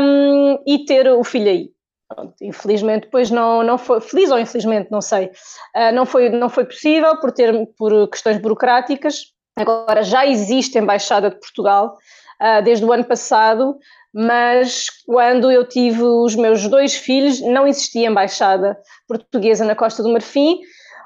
um, 0.00 0.58
e 0.66 0.84
ter 0.84 1.08
o 1.08 1.22
filho 1.22 1.50
aí. 1.50 1.70
Pronto, 2.08 2.34
infelizmente 2.42 3.02
depois 3.02 3.30
não, 3.30 3.62
não 3.62 3.78
foi, 3.78 4.00
feliz 4.00 4.30
ou 4.32 4.38
infelizmente, 4.38 4.90
não 4.90 5.00
sei, 5.00 5.26
uh, 5.26 5.94
não, 5.94 6.04
foi, 6.04 6.28
não 6.28 6.48
foi 6.48 6.64
possível 6.64 7.16
por, 7.20 7.30
ter, 7.30 7.54
por 7.76 8.08
questões 8.08 8.38
burocráticas. 8.38 9.26
Agora 9.56 10.02
já 10.02 10.26
existe 10.26 10.76
a 10.76 10.82
Embaixada 10.82 11.30
de 11.30 11.38
Portugal 11.38 11.96
uh, 12.40 12.62
desde 12.64 12.84
o 12.84 12.92
ano 12.92 13.04
passado, 13.04 13.78
mas 14.12 14.86
quando 15.06 15.52
eu 15.52 15.64
tive 15.68 16.02
os 16.02 16.34
meus 16.34 16.66
dois 16.66 16.94
filhos 16.96 17.40
não 17.40 17.66
existia 17.66 18.08
embaixada 18.08 18.76
portuguesa 19.06 19.64
na 19.64 19.76
Costa 19.76 20.02
do 20.02 20.12
Marfim 20.12 20.58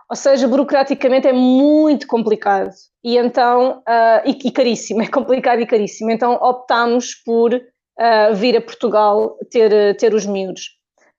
ou 0.08 0.16
seja, 0.16 0.46
burocraticamente 0.46 1.26
é 1.26 1.32
muito 1.32 2.06
complicado 2.06 2.70
e 3.02 3.18
então 3.18 3.78
uh, 3.80 4.22
e, 4.24 4.48
e, 4.48 4.50
caríssimo, 4.50 5.02
é 5.04 5.08
complicado 5.08 5.60
e 5.60 5.66
caríssimo. 5.66 6.10
Então 6.10 6.34
optámos 6.34 7.14
por 7.14 7.54
uh, 7.54 8.34
vir 8.34 8.56
a 8.56 8.60
Portugal 8.60 9.36
ter, 9.50 9.96
ter 9.96 10.14
os 10.14 10.24
miúdos. 10.24 10.70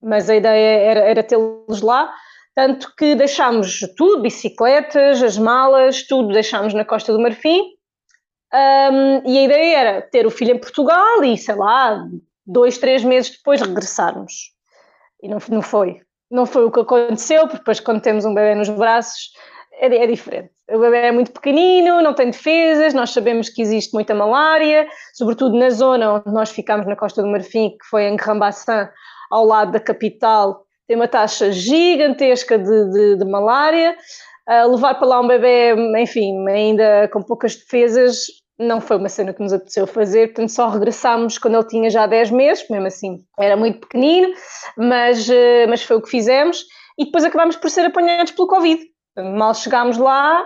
Mas 0.02 0.30
a 0.30 0.36
ideia 0.36 0.80
era, 0.82 1.00
era 1.02 1.24
tê-los 1.24 1.82
lá, 1.82 2.12
tanto 2.56 2.94
que 2.96 3.16
deixámos 3.16 3.80
tudo, 3.98 4.22
bicicletas, 4.22 5.22
as 5.22 5.38
malas, 5.38 6.06
tudo 6.08 6.34
deixámos 6.34 6.74
na 6.74 6.86
Costa 6.86 7.12
do 7.14 7.20
Marfim. 7.20 7.62
Um, 8.54 9.30
e 9.30 9.38
a 9.40 9.44
ideia 9.44 9.78
era 9.78 10.02
ter 10.02 10.26
o 10.26 10.32
filho 10.32 10.52
em 10.52 10.60
Portugal 10.60 11.24
e, 11.24 11.38
sei 11.38 11.56
lá, 11.56 12.06
dois, 12.46 12.78
três 12.78 13.04
meses 13.04 13.32
depois 13.32 13.60
regressarmos. 13.62 14.54
E 15.22 15.28
não, 15.28 15.40
não 15.50 15.62
foi 15.62 16.05
não 16.36 16.46
foi 16.46 16.66
o 16.66 16.72
que 16.72 16.82
aconteceu, 16.82 17.42
porque 17.44 17.58
depois 17.58 17.80
quando 17.80 18.02
temos 18.02 18.26
um 18.26 18.34
bebê 18.34 18.54
nos 18.54 18.70
braços 18.70 19.32
é, 19.74 19.88
é, 19.88 20.08
diferente. 20.08 20.52
O 20.70 20.80
bebê 20.80 20.98
é 20.98 21.12
muito 21.12 21.32
pequenino, 21.32 22.02
não 22.02 22.14
tem 22.14 22.30
defesas, 22.30 22.94
nós 22.94 23.12
sabemos 23.12 23.50
que 23.50 23.62
existe 23.62 23.94
muita 23.94 24.14
malária, 24.14 24.88
sobretudo 25.14 25.58
na 25.58 25.70
zona 25.70 26.16
onde 26.16 26.34
nós 26.34 26.50
ficámos 26.50 26.86
na 26.88 26.96
Costa 26.96 27.22
do 27.22 27.28
Marfim, 27.28 27.70
que 27.70 27.86
foi 27.90 28.04
em 28.04 28.16
Grambaçã, 28.16 28.90
ao 29.32 29.46
lado 29.46 29.72
da 29.72 29.80
capital, 29.80 30.66
tem 30.88 30.96
uma 30.96 31.08
taxa 31.08 31.52
gigantesca 31.52 32.58
de, 32.58 32.92
de, 32.92 33.16
de 33.18 33.26
malária. 33.26 33.96
Uh, 34.48 34.70
levar 34.70 34.94
para 34.94 35.08
lá 35.08 35.22
um 35.22 35.28
bebê, 35.28 35.74
enfim, 36.00 36.48
ainda 36.48 37.10
com 37.12 37.24
poucas 37.24 37.56
defesas, 37.56 38.28
não 38.58 38.80
foi 38.80 38.98
uma 38.98 39.10
cena 39.10 39.34
que 39.34 39.42
nos 39.42 39.54
apeteceu 39.54 39.86
fazer, 39.86 40.28
portanto 40.28 40.50
só 40.50 40.70
regressámos 40.70 41.38
quando 41.38 41.56
ele 41.56 41.68
tinha 41.68 41.90
já 41.90 42.08
10 42.08 42.32
meses, 42.32 42.70
mesmo 42.70 42.88
assim 42.88 43.18
era 43.38 43.58
muito 43.58 43.80
pequenino, 43.82 44.34
mas, 44.78 45.30
eh, 45.30 45.68
mas 45.68 45.84
foi 45.84 45.98
o 45.98 46.02
que 46.02 46.10
fizemos 46.10 46.66
e 46.98 47.06
depois 47.06 47.24
acabámos 47.26 47.56
por 47.56 47.70
ser 47.70 47.86
apanhados 47.86 48.32
pelo 48.32 48.48
Covid. 48.48 48.82
Mal 49.18 49.54
chegámos 49.54 49.98
lá, 49.98 50.46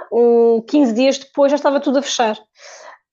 15 0.68 0.94
dias 0.94 1.18
depois 1.18 1.52
já 1.52 1.56
estava 1.56 1.80
tudo 1.80 2.00
a 2.00 2.02
fechar. 2.02 2.38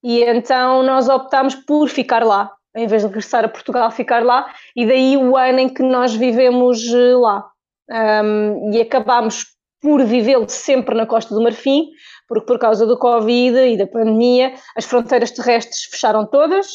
E 0.03 0.23
então 0.23 0.83
nós 0.83 1.09
optámos 1.09 1.55
por 1.55 1.89
ficar 1.89 2.23
lá, 2.23 2.53
em 2.75 2.87
vez 2.87 3.03
de 3.03 3.09
regressar 3.09 3.45
a 3.45 3.49
Portugal, 3.49 3.91
ficar 3.91 4.23
lá, 4.23 4.47
e 4.75 4.87
daí 4.87 5.17
o 5.17 5.37
ano 5.37 5.61
em 5.61 5.69
que 5.69 5.83
nós 5.83 6.15
vivemos 6.15 6.83
eh, 6.93 7.15
lá. 7.15 7.47
Um, 7.89 8.73
e 8.73 8.81
acabámos 8.81 9.47
por 9.81 10.05
vivê-lo 10.05 10.49
sempre 10.49 10.95
na 10.95 11.07
Costa 11.07 11.35
do 11.35 11.43
Marfim, 11.43 11.89
porque 12.29 12.47
por 12.47 12.59
causa 12.59 12.87
do 12.87 12.99
Covid 12.99 13.57
e 13.59 13.77
da 13.77 13.87
pandemia, 13.87 14.55
as 14.77 14.85
fronteiras 14.85 15.31
terrestres 15.31 15.85
fecharam 15.85 16.27
todas, 16.27 16.67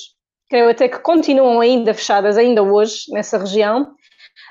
creio 0.50 0.70
até 0.70 0.88
que 0.88 1.00
continuam 1.00 1.60
ainda 1.60 1.94
fechadas, 1.94 2.38
ainda 2.38 2.62
hoje, 2.64 3.06
nessa 3.10 3.38
região, 3.38 3.84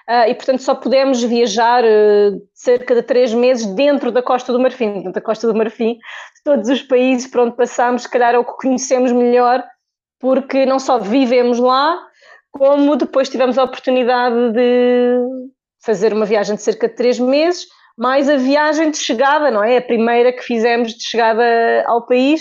uh, 0.08 0.28
e 0.28 0.34
portanto 0.34 0.62
só 0.62 0.74
podemos 0.74 1.22
viajar 1.22 1.84
uh, 1.84 2.40
cerca 2.54 2.94
de 2.94 3.02
três 3.02 3.32
meses 3.32 3.66
dentro 3.74 4.10
da 4.10 4.22
Costa 4.22 4.52
do 4.52 4.60
Marfim, 4.60 4.94
dentro 4.94 5.12
da 5.12 5.20
Costa 5.20 5.46
do 5.46 5.54
Marfim, 5.54 5.98
todos 6.44 6.68
os 6.68 6.82
países 6.82 7.30
por 7.30 7.40
onde 7.40 7.56
passamos, 7.56 8.02
se 8.02 8.10
calhar 8.10 8.34
é 8.34 8.38
o 8.38 8.44
que 8.44 8.56
conhecemos 8.56 9.12
melhor, 9.12 9.64
porque 10.18 10.66
não 10.66 10.78
só 10.78 10.98
vivemos 10.98 11.58
lá, 11.58 11.98
como 12.50 12.96
depois 12.96 13.28
tivemos 13.28 13.58
a 13.58 13.64
oportunidade 13.64 14.52
de 14.52 15.18
fazer 15.82 16.12
uma 16.12 16.26
viagem 16.26 16.56
de 16.56 16.62
cerca 16.62 16.88
de 16.88 16.94
três 16.94 17.18
meses, 17.18 17.66
mais 18.00 18.30
a 18.30 18.38
viagem 18.38 18.90
de 18.90 18.96
chegada, 18.96 19.50
não 19.50 19.62
é? 19.62 19.76
A 19.76 19.82
primeira 19.82 20.32
que 20.32 20.42
fizemos 20.42 20.94
de 20.94 21.04
chegada 21.04 21.84
ao 21.86 22.06
país, 22.06 22.40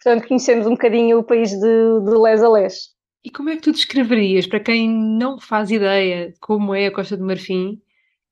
portanto 0.00 0.28
conhecemos 0.28 0.68
um 0.68 0.70
bocadinho 0.70 1.18
o 1.18 1.24
país 1.24 1.50
de, 1.50 1.58
de 1.58 2.16
les 2.16 2.40
a 2.40 2.48
les. 2.48 2.90
E 3.24 3.30
como 3.30 3.50
é 3.50 3.56
que 3.56 3.62
tu 3.62 3.72
descreverias, 3.72 4.46
para 4.46 4.60
quem 4.60 4.88
não 4.88 5.40
faz 5.40 5.72
ideia 5.72 6.30
de 6.30 6.38
como 6.38 6.72
é 6.76 6.86
a 6.86 6.94
Costa 6.94 7.16
do 7.16 7.26
Marfim, 7.26 7.82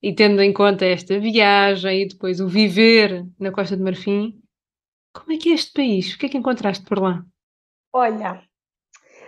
e 0.01 0.15
tendo 0.15 0.41
em 0.41 0.53
conta 0.53 0.87
esta 0.87 1.19
viagem 1.19 2.03
e 2.03 2.09
depois 2.09 2.39
o 2.41 2.47
viver 2.47 3.27
na 3.41 3.51
Costa 3.51 3.77
do 3.77 3.83
Marfim, 3.83 4.41
como 5.13 5.33
é 5.33 5.37
que 5.37 5.51
é 5.51 5.55
este 5.55 5.73
país? 5.73 6.15
O 6.15 6.19
que 6.19 6.27
é 6.27 6.29
que 6.29 6.39
encontraste 6.39 6.85
por 6.85 7.01
lá? 7.01 7.25
Olha, 7.93 8.41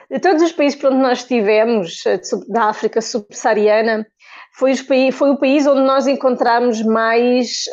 de 0.08 0.20
todos 0.20 0.40
os 0.40 0.52
países 0.52 0.80
por 0.80 0.92
onde 0.92 1.02
nós 1.02 1.18
estivemos, 1.18 2.06
eh, 2.06 2.20
da 2.48 2.66
África 2.66 3.00
subsaariana, 3.02 4.06
foi, 4.52 4.74
foi 5.12 5.30
o 5.30 5.38
país 5.38 5.66
onde 5.66 5.82
nós 5.82 6.06
encontramos 6.06 6.82
mais 6.82 7.64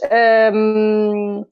hum, 0.54 1.46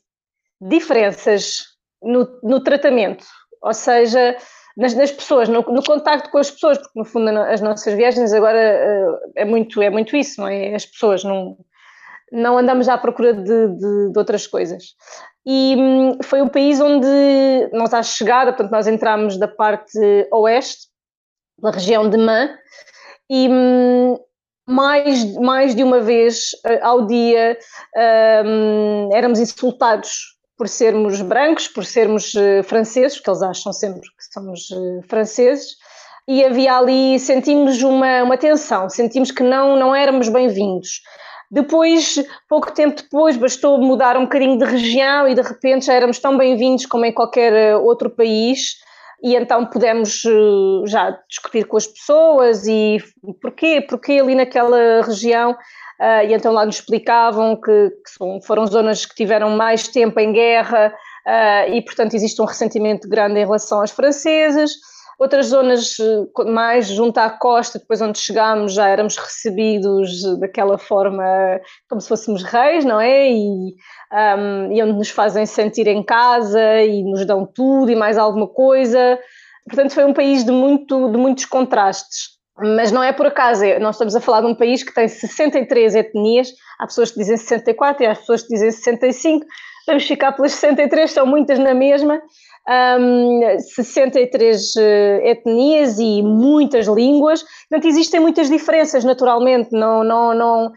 diferenças 0.61 1.63
no, 2.01 2.39
no, 2.43 2.63
tratamento, 2.63 3.25
ou 3.61 3.73
seja, 3.73 4.37
nas, 4.77 4.93
nas 4.93 5.11
pessoas, 5.11 5.49
no, 5.49 5.61
no, 5.61 5.83
contacto 5.83 6.29
com 6.29 6.37
as 6.37 6.51
pessoas, 6.51 6.77
porque 6.77 6.99
no 6.99 7.05
fundo 7.05 7.29
as 7.29 7.61
nossas 7.61 7.93
viagens 7.93 8.33
agora 8.33 8.57
uh, 8.57 9.31
é, 9.35 9.45
muito, 9.45 9.81
é 9.81 9.89
muito 9.89 10.15
isso, 10.15 10.39
não 10.39 10.47
é? 10.47 10.75
As 10.75 10.85
pessoas 10.85 11.23
não, 11.23 11.57
não 12.31 12.57
andamos 12.57 12.87
à 12.87 12.97
procura 12.97 13.33
de, 13.33 13.43
de, 13.43 14.11
de 14.11 14.17
outras 14.17 14.47
coisas. 14.47 14.95
E 15.45 15.75
hum, 15.77 16.17
foi 16.23 16.41
o 16.41 16.49
país 16.49 16.79
onde 16.79 17.07
nós 17.71 17.93
à 17.93 18.01
chegada, 18.01 18.51
portanto 18.51 18.71
nós 18.71 18.87
entramos 18.87 19.37
da 19.37 19.47
parte 19.47 19.99
oeste, 20.31 20.87
da 21.59 21.71
região 21.71 22.09
de 22.09 22.17
Man, 22.17 22.49
e 23.29 23.47
hum, 23.49 24.17
mais, 24.67 25.35
mais 25.35 25.75
de 25.75 25.83
uma 25.83 25.99
vez 25.99 26.51
uh, 26.65 26.79
ao 26.83 27.05
dia 27.05 27.57
um, 28.45 29.09
éramos 29.13 29.39
insultados 29.39 30.35
por 30.57 30.67
sermos 30.67 31.21
brancos, 31.21 31.67
por 31.67 31.85
sermos 31.85 32.33
uh, 32.33 32.63
franceses, 32.63 33.17
porque 33.17 33.29
eles 33.29 33.41
acham 33.41 33.73
sempre 33.73 34.01
que 34.01 34.33
somos 34.33 34.69
uh, 34.71 35.01
franceses, 35.07 35.75
e 36.27 36.43
havia 36.43 36.75
ali, 36.75 37.19
sentimos 37.19 37.81
uma, 37.83 38.23
uma 38.23 38.37
tensão, 38.37 38.89
sentimos 38.89 39.29
que 39.31 39.43
não, 39.43 39.77
não 39.77 39.93
éramos 39.93 40.27
bem-vindos. 40.29 41.01
Depois, 41.51 42.15
pouco 42.49 42.71
tempo 42.71 42.99
depois, 42.99 43.37
bastou 43.37 43.79
mudar 43.79 44.17
um 44.17 44.23
bocadinho 44.23 44.57
de 44.57 44.65
região 44.65 45.27
e 45.27 45.35
de 45.35 45.41
repente 45.41 45.85
já 45.85 45.93
éramos 45.93 46.17
tão 46.17 46.35
bem-vindos 46.35 46.87
como 46.87 47.05
em 47.05 47.13
qualquer 47.13 47.75
outro 47.77 48.09
país 48.09 48.77
e 49.25 49.35
então 49.35 49.65
pudemos 49.65 50.23
eh, 50.23 50.87
já 50.87 51.09
discutir 51.27 51.65
com 51.65 51.77
as 51.77 51.87
pessoas 51.87 52.67
e 52.67 52.99
porquê, 53.41 53.81
porquê 53.81 54.19
ali 54.19 54.35
naquela 54.35 55.01
região, 55.01 55.53
uh, 55.53 56.25
e 56.27 56.31
então 56.31 56.53
lá 56.53 56.63
nos 56.63 56.75
explicavam 56.75 57.59
que, 57.59 57.89
que, 57.89 58.45
foram 58.45 58.67
zonas 58.67 59.03
que 59.03 59.15
tiveram 59.15 59.49
mais 59.49 59.87
tempo 59.87 60.19
em 60.19 60.31
guerra 60.31 60.93
uh, 61.25 61.73
e 61.73 61.81
portanto 61.81 62.13
existe 62.13 62.39
um 62.39 62.45
ressentimento 62.45 63.09
grande 63.09 63.39
em 63.39 63.43
relação 63.43 63.79
aos 63.79 63.89
franceses, 63.89 64.73
Outras 65.19 65.47
zonas 65.47 65.95
mais 66.45 66.87
junto 66.87 67.17
à 67.17 67.29
costa, 67.29 67.79
depois 67.79 68.01
onde 68.01 68.19
chegámos, 68.19 68.73
já 68.73 68.87
éramos 68.87 69.17
recebidos 69.17 70.39
daquela 70.39 70.77
forma 70.77 71.23
como 71.89 72.01
se 72.01 72.07
fôssemos 72.07 72.43
reis, 72.43 72.83
não 72.83 72.99
é? 72.99 73.31
E, 73.31 73.75
um, 74.11 74.71
e 74.71 74.83
onde 74.83 74.93
nos 74.93 75.09
fazem 75.09 75.45
sentir 75.45 75.87
em 75.87 76.03
casa 76.03 76.81
e 76.81 77.03
nos 77.03 77.25
dão 77.25 77.45
tudo 77.45 77.91
e 77.91 77.95
mais 77.95 78.17
alguma 78.17 78.47
coisa. 78.47 79.19
Portanto, 79.67 79.93
foi 79.93 80.05
um 80.05 80.13
país 80.13 80.43
de, 80.43 80.51
muito, 80.51 81.09
de 81.09 81.17
muitos 81.17 81.45
contrastes. 81.45 82.35
Mas 82.57 82.91
não 82.91 83.03
é 83.03 83.11
por 83.11 83.25
acaso, 83.25 83.65
é, 83.65 83.79
nós 83.79 83.95
estamos 83.95 84.15
a 84.15 84.21
falar 84.21 84.41
de 84.41 84.47
um 84.47 84.55
país 84.55 84.81
que 84.81 84.93
tem 84.93 85.07
63 85.07 85.95
etnias, 85.95 86.53
há 86.79 86.87
pessoas 86.87 87.11
que 87.11 87.19
dizem 87.19 87.35
64 87.35 88.03
e 88.03 88.07
há 88.07 88.15
pessoas 88.15 88.43
que 88.43 88.47
dizem 88.49 88.71
65, 88.71 89.45
vamos 89.85 90.07
ficar 90.07 90.31
pelas 90.31 90.53
63, 90.53 91.11
são 91.11 91.25
muitas 91.25 91.59
na 91.59 91.73
mesma, 91.73 92.21
um, 92.67 93.59
63 93.59 94.75
etnias 95.23 95.99
e 95.99 96.21
muitas 96.21 96.87
línguas. 96.87 97.43
Portanto, 97.69 97.87
existem 97.87 98.19
muitas 98.19 98.49
diferenças, 98.49 99.03
naturalmente. 99.03 99.69
Não, 99.71 100.03
não, 100.03 100.33
não, 100.33 100.71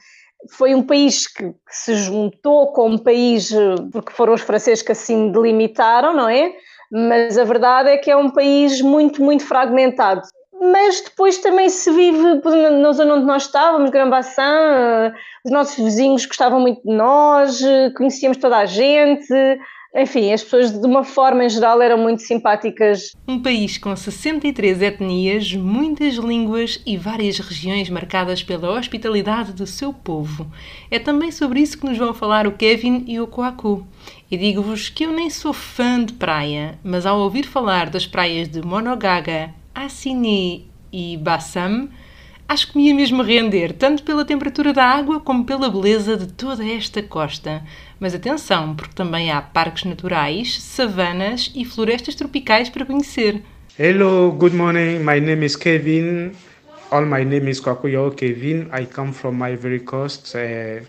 foi 0.51 0.75
um 0.75 0.83
país 0.83 1.27
que, 1.27 1.53
se 1.71 1.95
juntou 1.95 2.73
como 2.73 3.03
país 3.03 3.53
porque 3.93 4.13
foram 4.13 4.35
os 4.35 4.43
franceses 4.43 4.83
que 4.83 4.93
assim 4.93 5.33
delimitaram, 5.33 6.15
não 6.15 6.29
é? 6.29 6.53
Mas 6.91 7.37
a 7.37 7.45
verdade 7.45 7.91
é 7.91 7.99
que 7.99 8.11
é 8.11 8.17
um 8.17 8.31
país 8.31 8.81
muito, 8.81 9.23
muito 9.23 9.45
fragmentado. 9.45 10.23
Mas 10.61 11.01
depois 11.03 11.39
também 11.39 11.69
se 11.69 11.91
vive 11.91 12.41
na 12.81 12.93
zona 12.93 13.15
onde 13.15 13.27
nós 13.27 13.45
estávamos, 13.45 13.91
Grand-Bassin, 13.91 15.13
os 15.45 15.53
nossos 15.53 15.77
vizinhos 15.77 16.27
gostavam 16.27 16.59
muito 16.61 16.83
de 16.83 16.93
nós, 16.93 17.61
conhecíamos 17.97 18.39
toda 18.39 18.57
a 18.57 18.67
gente, 18.67 19.33
enfim, 19.95 20.33
as 20.33 20.43
pessoas 20.43 20.71
de 20.71 20.87
uma 20.87 21.03
forma 21.03 21.45
em 21.45 21.49
geral 21.49 21.81
eram 21.81 21.99
muito 21.99 22.23
simpáticas. 22.23 23.13
Um 23.27 23.41
país 23.41 23.79
com 23.79 23.95
63 23.97 24.83
etnias, 24.83 25.55
muitas 25.55 26.15
línguas 26.15 26.81
e 26.85 26.97
várias 26.97 27.39
regiões 27.39 27.89
marcadas 27.89 28.43
pela 28.43 28.79
hospitalidade 28.79 29.53
do 29.53 29.67
seu 29.67 29.93
povo. 29.93 30.47
É 30.91 30.99
também 30.99 31.33
sobre 31.33 31.61
isso 31.61 31.79
que 31.79 31.87
nos 31.87 31.97
vão 31.97 32.13
falar 32.13 32.47
o 32.47 32.53
Kevin 32.53 33.05
e 33.07 33.19
o 33.19 33.27
Coacu. 33.27 33.87
E 34.31 34.37
digo-vos 34.37 34.91
que 34.91 35.05
eu 35.05 35.13
nem 35.13 35.31
sou 35.31 35.55
fã 35.55 36.05
de 36.05 36.13
praia, 36.13 36.79
mas 36.85 37.07
ao 37.07 37.19
ouvir 37.19 37.47
falar 37.47 37.89
das 37.89 38.07
praias 38.07 38.47
de 38.49 38.61
Monogaga, 38.61 39.55
Assini 39.75 40.69
e 40.93 41.17
Bassam, 41.17 41.89
acho 42.49 42.73
que 42.73 42.79
me 42.79 42.87
ia 42.89 42.95
mesmo 42.95 43.23
render, 43.23 43.75
tanto 43.75 44.03
pela 44.03 44.25
temperatura 44.25 44.73
da 44.73 44.85
água 44.85 45.21
como 45.21 45.45
pela 45.45 45.69
beleza 45.69 46.17
de 46.17 46.29
toda 46.29 46.67
esta 46.67 47.03
costa. 47.03 47.63
Mas 48.01 48.15
atenção, 48.15 48.75
porque 48.75 48.95
também 48.95 49.31
há 49.31 49.43
parques 49.43 49.85
naturais, 49.85 50.61
savanas 50.63 51.53
e 51.55 51.65
florestas 51.65 52.15
tropicais 52.15 52.71
para 52.71 52.87
conhecer. 52.87 53.43
Hello, 53.79 54.33
good 54.33 54.57
morning. 54.57 54.99
My 55.01 55.21
name 55.21 55.45
is 55.45 55.55
Kevin. 55.55 56.33
All 56.91 57.05
my 57.05 57.23
name 57.23 57.51
is 57.51 57.61
Kwakuyo 57.61 58.11
Kevin. 58.17 58.71
I 58.73 58.87
come 58.87 59.13
from 59.13 59.43
Ivory 59.43 59.81
Coast, 59.81 60.35
uh, 60.35 60.83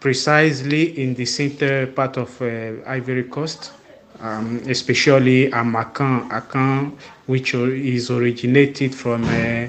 precisely 0.00 0.94
in 1.00 1.14
the 1.14 1.26
center 1.26 1.86
part 1.88 2.16
of 2.16 2.40
uh, 2.40 2.82
Ivory 2.86 3.24
Coast, 3.24 3.72
um, 4.20 4.62
especially 4.66 5.52
at 5.52 5.66
Makan, 5.66 6.30
Akan, 6.30 6.92
which 7.26 7.54
is 7.54 8.10
originated 8.10 8.94
from 8.94 9.24
uh, 9.24 9.68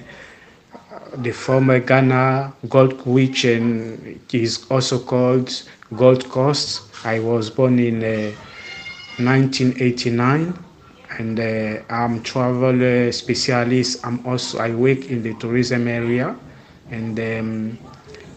the 1.16 1.32
former 1.32 1.80
Ghana 1.80 2.54
Gold 2.70 3.06
which 3.06 3.46
is 3.46 4.66
also 4.70 5.00
called 5.00 5.52
Gold 5.96 6.30
Coast. 6.30 6.84
I 7.06 7.20
was 7.20 7.50
born 7.50 7.80
in 7.80 8.04
uh, 8.04 8.32
1989 9.18 10.54
and 11.18 11.40
uh, 11.40 11.82
I'm 11.90 12.22
travel 12.24 12.76
uh, 12.82 13.12
specialist. 13.12 14.06
I'm 14.06 14.26
also 14.26 14.60
I 14.60 14.72
work 14.74 15.06
in 15.06 15.24
the 15.24 15.34
tourism 15.36 15.88
area 15.88 16.36
and 16.92 17.20
um, 17.20 17.80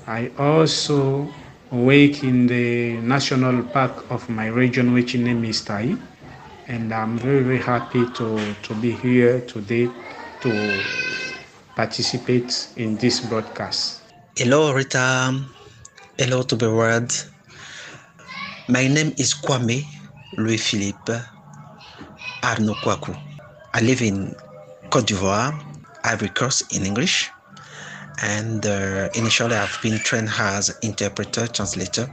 I 0.07 0.31
also 0.39 1.29
work 1.71 2.23
in 2.23 2.47
the 2.47 2.97
national 2.99 3.63
park 3.65 4.11
of 4.11 4.29
my 4.29 4.47
region 4.47 4.93
which 4.93 5.15
name 5.15 5.45
is 5.45 5.63
Tai 5.65 5.97
and 6.69 6.93
I'm 6.93 7.19
very 7.19 7.43
very 7.43 7.59
happy 7.59 8.07
to, 8.15 8.55
to 8.55 8.75
be 8.75 8.93
here 8.93 9.41
today 9.43 9.89
to 10.41 11.10
participate 11.81 12.69
in 12.77 12.95
this 12.99 13.21
broadcast. 13.21 14.03
Hello, 14.37 14.75
Rita. 14.75 15.33
Hello 16.19 16.43
to 16.43 16.55
the 16.55 16.69
world. 16.71 17.11
My 18.69 18.87
name 18.87 19.15
is 19.17 19.33
Kwame 19.33 19.87
Louis 20.37 20.59
Philippe 20.59 21.17
Arnaud 22.45 22.77
Kwaku. 22.85 23.17
I 23.73 23.81
live 23.81 24.03
in 24.03 24.35
Cote 24.91 25.07
d'Ivoire, 25.07 25.57
Ivory 26.05 26.29
Coast 26.29 26.77
in 26.77 26.85
English, 26.85 27.31
and 28.21 28.67
uh, 28.67 29.09
initially 29.15 29.57
I've 29.57 29.81
been 29.81 29.99
trained 30.01 30.29
as 30.39 30.69
interpreter, 30.83 31.47
translator. 31.47 32.07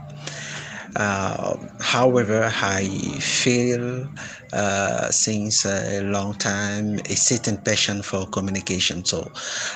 Uh, 0.96 1.56
however, 1.80 2.50
I 2.62 2.84
feel 3.20 4.08
uh, 4.52 5.10
since 5.10 5.64
a 5.64 6.02
long 6.02 6.34
time 6.34 6.98
a 7.06 7.14
certain 7.16 7.58
passion 7.58 8.02
for 8.02 8.26
communication. 8.26 9.04
So 9.04 9.30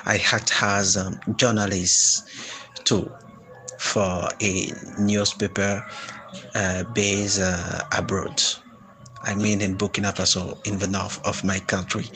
I 0.06 0.18
act 0.32 0.52
as 0.62 0.96
a 0.96 1.12
journalist 1.36 2.28
too 2.84 3.10
for 3.78 4.28
a 4.40 4.72
newspaper 4.98 5.84
uh, 6.54 6.84
based 6.94 7.40
uh, 7.40 7.80
abroad. 7.96 8.42
I 9.24 9.34
mean 9.34 9.60
in 9.60 9.76
Burkina 9.76 10.12
Faso, 10.14 10.58
in 10.66 10.78
the 10.78 10.88
north 10.88 11.24
of 11.26 11.44
my 11.44 11.60
country. 11.60 12.06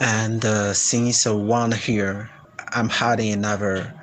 And 0.00 0.44
uh, 0.44 0.74
since 0.74 1.26
one 1.26 1.72
year, 1.86 2.30
I'm 2.72 2.88
having 2.88 3.32
another 3.32 3.94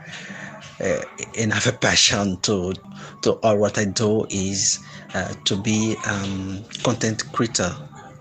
uh, 0.82 1.02
another 1.38 1.72
passion 1.82 2.38
to 2.42 2.74
to 3.22 3.34
all 3.44 3.58
what 3.58 3.78
I 3.78 3.86
do 3.86 4.26
is 4.30 4.80
uh, 5.13 5.34
to 5.46 5.56
be 5.56 5.96
um, 6.08 6.63
content 6.84 7.32
creator. 7.34 7.76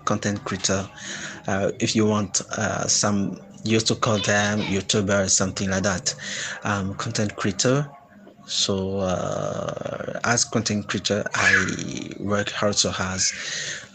Content 0.05 0.43
creator. 0.43 0.87
Uh, 1.47 1.71
if 1.79 1.95
you 1.95 2.05
want 2.05 2.41
uh, 2.57 2.87
some 2.87 3.39
used 3.63 3.87
to 3.87 3.95
call 3.95 4.17
them 4.19 4.61
YouTuber 4.61 5.29
something 5.29 5.69
like 5.69 5.83
that. 5.83 6.15
Um, 6.63 6.95
content 6.95 7.35
creator. 7.35 7.89
So 8.45 8.97
uh, 8.97 10.19
as 10.23 10.43
content 10.43 10.87
creator, 10.87 11.23
I 11.35 12.09
work 12.19 12.63
also 12.63 12.91
as 12.97 13.31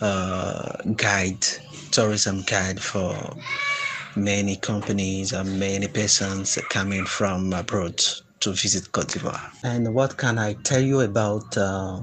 uh, 0.01 0.77
guide, 0.97 1.45
tourism 1.91 2.43
guide 2.43 2.81
for 2.81 3.17
many 4.17 4.57
companies 4.57 5.33
and 5.33 5.59
many 5.59 5.89
persons 5.89 6.57
coming 6.71 7.05
from 7.05 7.53
abroad 7.53 8.01
to 8.41 8.53
visit 8.53 8.91
Cote 8.93 9.09
d'Ivoire. 9.09 9.51
And 9.63 9.95
what 9.95 10.17
can 10.17 10.39
I 10.39 10.55
tell 10.65 10.81
you 10.81 11.01
about 11.01 11.57
uh, 11.57 12.01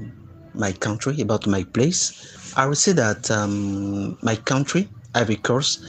my 0.54 0.72
country, 0.72 1.20
about 1.22 1.48
my 1.48 1.64
place? 1.64 2.38
I 2.56 2.66
would 2.66 2.78
say 2.78 2.94
that 2.94 3.30
um, 3.32 4.18
my 4.22 4.36
country, 4.36 4.88
Ivory 5.16 5.38
Coast, 5.38 5.84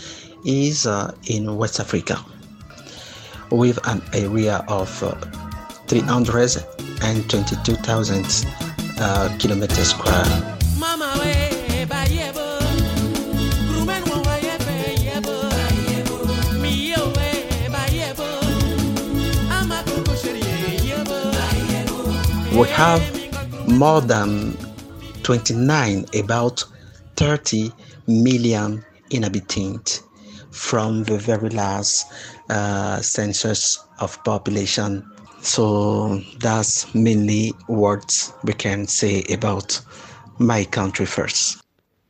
is 0.45 0.87
uh, 0.87 1.13
in 1.27 1.57
West 1.57 1.81
Africa 1.81 2.25
with 3.51 3.79
an 3.87 4.01
area 4.13 4.65
of 4.69 5.03
uh, 5.03 5.15
322,000 5.87 8.47
uh, 8.99 9.29
kilometers 9.39 9.91
square. 9.91 10.59
we 11.23 11.33
have 22.61 23.03
more 23.69 24.01
than 24.01 24.57
29, 25.23 26.05
about 26.15 26.65
30 27.17 27.73
million 28.07 28.85
inhabitants 29.11 30.03
from 30.51 31.05
the 31.05 31.17
very 31.19 31.49
last 31.49 32.13
uh, 32.51 33.01
census 33.01 33.83
of 34.01 34.23
population. 34.25 35.05
So 35.41 36.19
that's 36.41 36.95
mainly 36.95 37.53
what 37.67 38.33
we 38.45 38.53
can 38.53 38.87
say 38.87 39.25
about 39.31 39.81
my 40.39 40.65
country 40.65 41.07
first. 41.07 41.63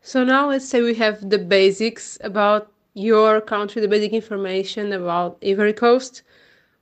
So 0.02 0.24
now 0.24 0.48
let's 0.48 0.68
say 0.68 0.82
we 0.82 0.94
have 0.94 1.30
the 1.30 1.38
basics 1.38 2.18
about 2.22 2.70
your 2.94 3.40
country, 3.40 3.80
the 3.80 3.88
basic 3.88 4.12
information 4.12 4.92
about 4.92 5.38
Ivory 5.46 5.72
Coast. 5.72 6.22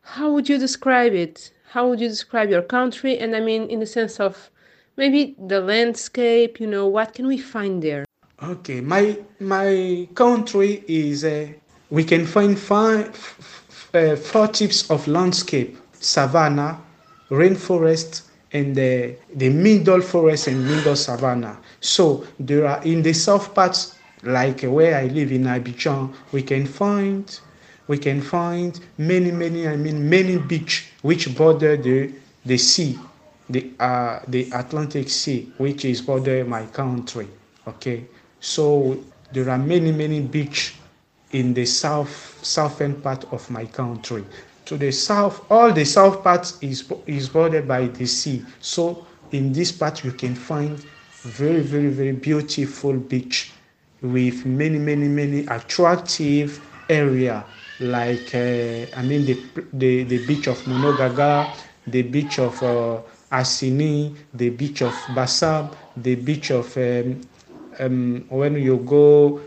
How 0.03 0.33
would 0.33 0.49
you 0.49 0.59
describe 0.59 1.13
it? 1.13 1.53
How 1.71 1.89
would 1.89 2.01
you 2.01 2.09
describe 2.09 2.51
your 2.51 2.63
country? 2.63 3.19
And 3.19 3.35
I 3.37 3.41
mean, 3.41 3.71
in 3.71 3.79
the 3.79 3.87
sense 3.87 4.19
of 4.19 4.51
maybe 4.97 5.37
the 5.39 5.61
landscape, 5.61 6.59
you 6.59 6.67
know, 6.67 6.87
what 6.89 7.15
can 7.15 7.29
we 7.29 7.39
find 7.39 7.81
there? 7.81 8.05
Okay, 8.43 8.81
my 8.81 9.17
my 9.39 10.09
country 10.15 10.83
is 10.89 11.25
uh, 11.25 11.47
we 11.91 12.03
can 12.03 12.27
find 12.27 12.59
five, 12.59 13.09
uh, 13.95 14.17
four 14.17 14.49
types 14.49 14.91
of 14.91 15.07
landscape: 15.07 15.77
savanna, 15.93 16.81
rainforest, 17.31 18.23
and 18.53 18.75
the 18.75 19.15
the 19.35 19.51
middle 19.51 20.01
forest 20.01 20.49
and 20.49 20.67
middle 20.67 20.97
savanna. 20.97 21.57
So 21.81 22.27
there 22.41 22.67
are 22.67 22.83
in 22.83 23.03
the 23.03 23.13
south 23.13 23.55
parts, 23.55 23.95
like 24.25 24.63
where 24.63 24.97
I 24.97 25.07
live 25.07 25.31
in 25.31 25.45
Abidjan, 25.45 26.13
we 26.33 26.43
can 26.43 26.67
find 26.67 27.41
we 27.87 27.99
can 27.99 28.23
find 28.23 28.79
many, 28.99 29.33
many, 29.33 29.67
I 29.67 29.75
mean, 29.75 30.09
many 30.09 30.39
beach 30.39 30.90
which 31.03 31.35
border 31.37 31.77
the, 31.77 32.13
the 32.45 32.59
sea, 32.59 32.99
the, 33.49 33.71
uh, 33.81 34.21
the 34.29 34.51
Atlantic 34.53 35.09
Sea, 35.09 35.53
which 35.59 35.85
is 35.85 36.01
border 36.01 36.45
my 36.45 36.67
country. 36.67 37.29
Okay, 37.67 38.05
so 38.41 39.03
there 39.33 39.51
are 39.51 39.59
many, 39.59 39.93
many 39.93 40.21
beach 40.21 40.77
in 41.33 41.55
the 41.55 41.67
south, 41.67 42.39
southern 42.43 43.01
part 43.01 43.25
of 43.33 43.49
my 43.51 43.65
country. 43.65 44.25
To 44.67 44.77
the 44.77 44.93
south, 44.93 45.45
all 45.51 45.73
the 45.73 45.85
south 45.85 46.23
part 46.23 46.53
is, 46.61 46.91
is 47.07 47.29
bordered 47.29 47.67
by 47.67 47.87
the 47.87 48.07
sea. 48.07 48.45
So 48.61 49.07
in 49.33 49.53
this 49.53 49.73
part, 49.73 50.05
you 50.05 50.13
can 50.13 50.35
find 50.35 50.79
very, 51.23 51.61
very, 51.61 51.89
very 51.89 52.13
beautiful 52.13 52.95
beach 52.95 53.53
with 54.01 54.47
many, 54.47 54.79
many, 54.79 55.09
many 55.09 55.47
attractive 55.47 56.61
area 56.89 57.45
like 57.81 58.35
uh, 58.35 58.87
I 58.97 59.03
mean 59.03 59.25
the, 59.27 59.37
the 59.73 60.05
the 60.05 60.27
beach 60.27 60.47
of 60.49 60.59
Monogaga, 60.65 61.55
the 61.87 62.03
beach 62.03 62.39
of 62.39 62.63
uh, 62.63 63.01
Asini, 63.33 64.15
the 64.35 64.51
beach 64.51 64.83
of 64.83 64.93
Basab, 65.15 65.75
the 65.97 66.15
beach 66.17 66.51
of 66.51 66.77
um, 66.77 67.21
um, 67.79 68.25
when 68.29 68.55
you 68.57 68.79
go 68.79 69.41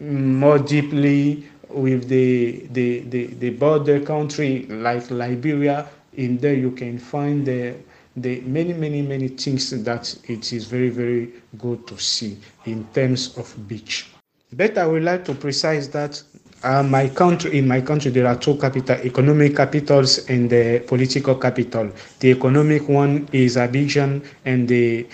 more 0.00 0.58
deeply 0.58 1.44
with 1.68 2.08
the, 2.08 2.66
the, 2.72 3.00
the, 3.00 3.26
the 3.26 3.50
border 3.50 4.00
country 4.00 4.66
like 4.66 5.10
Liberia, 5.10 5.88
in 6.16 6.38
there 6.38 6.54
you 6.54 6.70
can 6.72 6.98
find 6.98 7.46
the, 7.46 7.74
the 8.16 8.40
many, 8.42 8.72
many, 8.72 9.02
many 9.02 9.28
things 9.28 9.70
that 9.84 10.16
it 10.28 10.52
is 10.52 10.64
very, 10.64 10.88
very 10.88 11.32
good 11.58 11.86
to 11.86 11.98
see 11.98 12.38
in 12.64 12.84
terms 12.94 13.36
of 13.36 13.68
beach. 13.68 14.08
But 14.52 14.78
I 14.78 14.86
would 14.86 15.02
like 15.02 15.24
to 15.26 15.34
precise 15.34 15.88
that 15.88 16.22
uh, 16.62 16.82
my 16.82 17.08
country, 17.08 17.58
in 17.58 17.68
my 17.68 17.80
country, 17.80 18.10
there 18.10 18.26
are 18.26 18.36
two 18.36 18.56
capital, 18.56 18.96
economic 18.96 19.56
capitals 19.56 20.28
and 20.28 20.50
the 20.50 20.80
political 20.86 21.34
capital. 21.36 21.90
The 22.20 22.30
economic 22.30 22.88
one 22.88 23.28
is 23.32 23.56
Abidjan, 23.56 24.24
and 24.44 24.68
the 24.68 25.06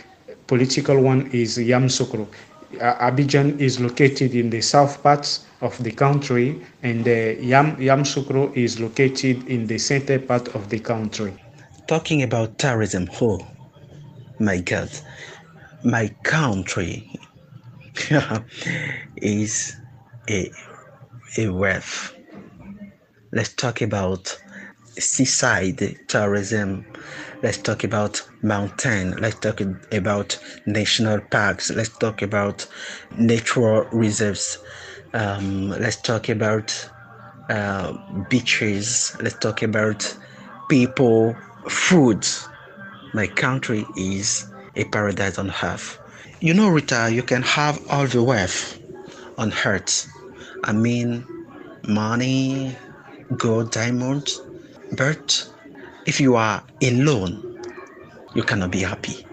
political 0.46 1.00
one 1.00 1.30
is 1.32 1.58
Yamoussoukro. 1.58 2.26
Uh, 2.80 3.10
Abidjan 3.10 3.60
is 3.60 3.78
located 3.80 4.34
in 4.34 4.50
the 4.50 4.60
south 4.60 5.02
parts 5.02 5.46
of 5.60 5.76
the 5.82 5.90
country, 5.92 6.60
and 6.82 7.06
uh, 7.06 7.10
Yam 7.40 7.76
Yamoussoukro 7.76 8.54
is 8.56 8.80
located 8.80 9.46
in 9.46 9.66
the 9.66 9.78
center 9.78 10.18
part 10.18 10.48
of 10.54 10.68
the 10.70 10.78
country. 10.78 11.32
Talking 11.86 12.22
about 12.22 12.58
tourism, 12.58 13.08
oh 13.20 13.46
my 14.40 14.60
God, 14.60 14.90
my 15.84 16.08
country 16.22 17.08
is 19.16 19.76
a 20.28 20.50
a 21.38 21.48
wealth. 21.48 22.14
Let's 23.32 23.52
talk 23.52 23.80
about 23.82 24.38
seaside 24.98 25.96
tourism. 26.08 26.86
Let's 27.42 27.58
talk 27.58 27.84
about 27.84 28.22
mountain. 28.42 29.16
Let's 29.18 29.38
talk 29.40 29.60
about 29.92 30.38
national 30.66 31.20
parks. 31.20 31.70
Let's 31.70 31.90
talk 31.98 32.22
about 32.22 32.66
natural 33.18 33.84
reserves. 33.92 34.58
Um, 35.14 35.70
let's 35.70 35.96
talk 36.00 36.28
about 36.28 36.68
uh, 37.50 37.92
beaches. 38.30 39.16
Let's 39.22 39.38
talk 39.38 39.62
about 39.62 40.16
people, 40.68 41.36
food. 41.68 42.26
My 43.14 43.26
country 43.26 43.86
is 43.96 44.46
a 44.76 44.84
paradise 44.84 45.38
on 45.38 45.52
earth. 45.62 45.98
You 46.40 46.54
know, 46.54 46.68
Rita, 46.68 47.10
you 47.12 47.22
can 47.22 47.42
have 47.42 47.80
all 47.90 48.06
the 48.06 48.22
wealth 48.22 48.78
on 49.38 49.52
earth, 49.64 50.08
I 50.64 50.72
mean, 50.72 51.24
money, 51.86 52.76
gold, 53.36 53.70
diamonds. 53.70 54.40
But 54.96 55.48
if 56.06 56.20
you 56.20 56.36
are 56.36 56.62
alone, 56.82 57.60
you 58.34 58.42
cannot 58.42 58.70
be 58.70 58.80
happy. 58.80 59.26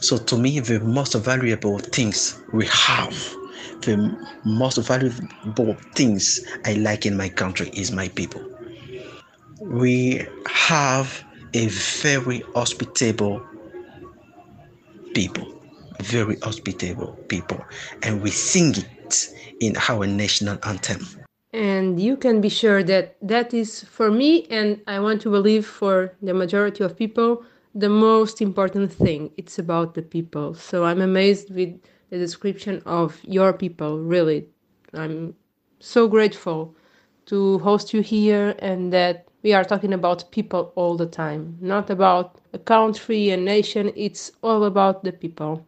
So 0.00 0.16
to 0.16 0.38
me, 0.38 0.60
the 0.60 0.80
most 0.80 1.14
valuable 1.14 1.78
things 1.78 2.40
we 2.52 2.66
have, 2.66 3.14
the 3.82 4.16
most 4.44 4.78
valuable 4.78 5.76
things 5.94 6.40
I 6.64 6.74
like 6.74 7.04
in 7.06 7.16
my 7.16 7.28
country 7.28 7.70
is 7.74 7.92
my 7.92 8.08
people. 8.08 8.42
We 9.60 10.26
have 10.46 11.22
a 11.52 11.66
very 11.68 12.40
hospitable 12.54 13.46
people, 15.14 15.59
very 16.02 16.36
hospitable 16.40 17.12
people, 17.28 17.64
and 18.02 18.22
we 18.22 18.30
sing 18.30 18.74
it 18.76 19.34
in 19.60 19.76
our 19.88 20.06
national 20.06 20.58
anthem. 20.64 21.06
And 21.52 22.00
you 22.00 22.16
can 22.16 22.40
be 22.40 22.48
sure 22.48 22.82
that 22.84 23.16
that 23.22 23.52
is 23.52 23.82
for 23.84 24.10
me, 24.10 24.46
and 24.50 24.80
I 24.86 25.00
want 25.00 25.20
to 25.22 25.30
believe 25.30 25.66
for 25.66 26.14
the 26.22 26.34
majority 26.34 26.84
of 26.84 26.96
people, 26.96 27.44
the 27.74 27.88
most 27.88 28.40
important 28.40 28.92
thing. 28.92 29.30
It's 29.36 29.58
about 29.58 29.94
the 29.94 30.02
people. 30.02 30.54
So 30.54 30.84
I'm 30.84 31.00
amazed 31.00 31.54
with 31.54 31.80
the 32.10 32.18
description 32.18 32.82
of 32.86 33.18
your 33.24 33.52
people, 33.52 33.98
really. 33.98 34.48
I'm 34.94 35.34
so 35.80 36.08
grateful 36.08 36.74
to 37.26 37.58
host 37.60 37.94
you 37.94 38.00
here 38.00 38.54
and 38.58 38.92
that 38.92 39.26
we 39.42 39.52
are 39.52 39.64
talking 39.64 39.92
about 39.92 40.30
people 40.30 40.72
all 40.74 40.96
the 40.96 41.06
time, 41.06 41.56
not 41.60 41.88
about 41.90 42.40
a 42.52 42.58
country, 42.58 43.30
a 43.30 43.36
nation. 43.36 43.92
It's 43.96 44.32
all 44.42 44.64
about 44.64 45.02
the 45.04 45.12
people. 45.12 45.66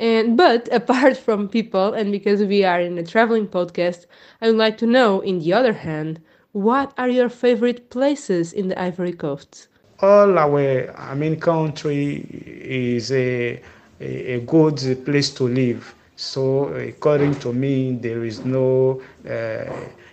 And 0.00 0.34
but 0.36 0.66
apart 0.72 1.18
from 1.18 1.48
people, 1.48 1.92
and 1.92 2.10
because 2.10 2.42
we 2.42 2.64
are 2.64 2.80
in 2.80 2.98
a 2.98 3.04
traveling 3.04 3.46
podcast, 3.46 4.06
I 4.40 4.46
would 4.48 4.56
like 4.56 4.78
to 4.78 4.86
know, 4.86 5.20
in 5.20 5.38
the 5.40 5.52
other 5.52 5.74
hand, 5.74 6.20
what 6.52 6.92
are 6.98 7.08
your 7.08 7.28
favorite 7.28 7.90
places 7.90 8.52
in 8.52 8.68
the 8.68 8.80
Ivory 8.80 9.12
Coast? 9.12 9.68
All 10.00 10.38
our, 10.38 10.90
I 10.98 11.14
mean, 11.14 11.38
country 11.38 12.26
is 12.64 13.12
a, 13.12 13.60
a, 14.00 14.40
good 14.40 15.04
place 15.04 15.30
to 15.34 15.44
live. 15.44 15.94
So, 16.16 16.68
according 16.68 17.34
to 17.40 17.52
me, 17.52 17.92
there 17.92 18.24
is 18.24 18.44
no 18.44 19.02
uh, 19.28 19.64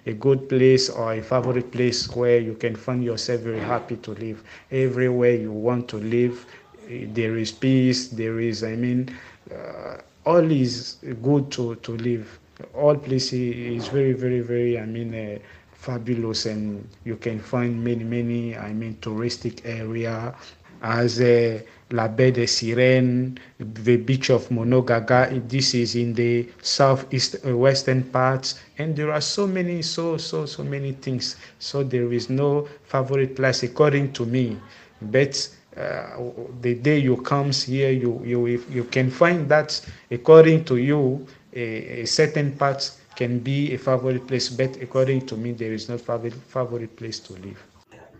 a 0.05 0.13
good 0.13 0.47
place 0.49 0.89
or 0.89 1.13
a 1.13 1.21
favorite 1.21 1.71
place 1.71 2.13
where 2.15 2.39
you 2.39 2.53
can 2.53 2.75
find 2.75 3.03
yourself 3.03 3.41
very 3.41 3.59
happy 3.59 3.95
to 3.97 4.11
live. 4.11 4.43
Everywhere 4.71 5.35
you 5.35 5.51
want 5.51 5.87
to 5.89 5.97
live, 5.97 6.45
there 6.89 7.37
is 7.37 7.51
peace. 7.51 8.09
There 8.09 8.39
is, 8.39 8.63
I 8.63 8.75
mean, 8.75 9.09
uh, 9.51 9.97
all 10.25 10.51
is 10.51 10.97
good 11.21 11.51
to, 11.51 11.75
to 11.75 11.97
live. 11.97 12.39
All 12.73 12.95
places 12.95 13.33
is 13.33 13.87
very, 13.87 14.13
very, 14.13 14.41
very, 14.41 14.79
I 14.79 14.85
mean, 14.85 15.13
uh, 15.13 15.39
fabulous 15.73 16.45
and 16.45 16.87
you 17.05 17.15
can 17.17 17.39
find 17.39 17.83
many, 17.83 18.03
many, 18.03 18.57
I 18.57 18.73
mean, 18.73 18.97
touristic 19.01 19.61
area 19.65 20.35
as 20.81 21.19
uh, 21.19 21.59
La 21.91 22.07
Baie 22.07 22.31
de 22.31 22.45
Sirène, 22.45 23.37
the 23.59 23.97
beach 23.97 24.29
of 24.29 24.49
Monogaga. 24.49 25.29
This 25.47 25.73
is 25.73 25.95
in 25.95 26.13
the 26.13 26.47
southeast 26.61 27.37
uh, 27.45 27.55
western 27.57 28.03
parts, 28.03 28.59
and 28.77 28.95
there 28.95 29.11
are 29.11 29.21
so 29.21 29.47
many, 29.47 29.81
so 29.81 30.17
so 30.17 30.45
so 30.45 30.63
many 30.63 30.91
things. 30.91 31.35
So 31.59 31.83
there 31.83 32.11
is 32.13 32.29
no 32.29 32.67
favorite 32.83 33.35
place 33.35 33.63
according 33.63 34.13
to 34.13 34.25
me, 34.25 34.57
but 35.01 35.49
uh, 35.77 36.19
the 36.61 36.75
day 36.75 36.97
you 36.99 37.17
comes 37.21 37.63
here, 37.63 37.91
you 37.91 38.21
you 38.25 38.47
you 38.69 38.83
can 38.85 39.09
find 39.11 39.49
that 39.49 39.69
according 40.11 40.65
to 40.65 40.77
you, 40.77 41.25
a, 41.53 42.01
a 42.01 42.05
certain 42.05 42.51
part 42.53 42.91
can 43.15 43.39
be 43.39 43.73
a 43.73 43.77
favorite 43.77 44.27
place, 44.27 44.49
but 44.49 44.75
according 44.81 45.25
to 45.27 45.35
me, 45.37 45.51
there 45.53 45.73
is 45.73 45.89
no 45.89 45.97
favorite 45.97 46.33
favorite 46.33 46.95
place 46.95 47.19
to 47.19 47.33
live. 47.33 47.61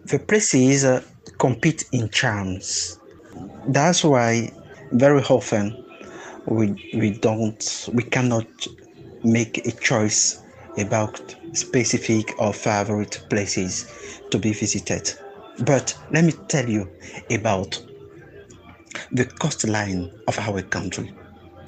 The 0.06 0.20
places 0.20 0.86
uh, 0.86 1.02
compete 1.38 1.86
in 1.92 2.10
charms. 2.10 3.00
That's 3.68 4.04
why 4.04 4.52
very 4.92 5.22
often 5.24 5.66
we 6.46 6.66
we 6.96 7.12
don't 7.12 7.62
we 7.94 8.04
cannot 8.04 8.48
make 9.24 9.66
a 9.68 9.72
choice 9.72 10.42
about 10.78 11.36
specific 11.54 12.36
or 12.40 12.54
favorite 12.54 13.22
places 13.30 13.72
to 14.32 14.38
be 14.40 14.54
visited. 14.54 15.14
But 15.66 15.98
let 16.12 16.24
me 16.24 16.34
tell 16.48 16.70
you 16.70 16.90
about 17.32 17.84
the 19.12 19.26
coastline 19.26 20.12
of 20.28 20.38
our 20.40 20.62
country. 20.62 21.14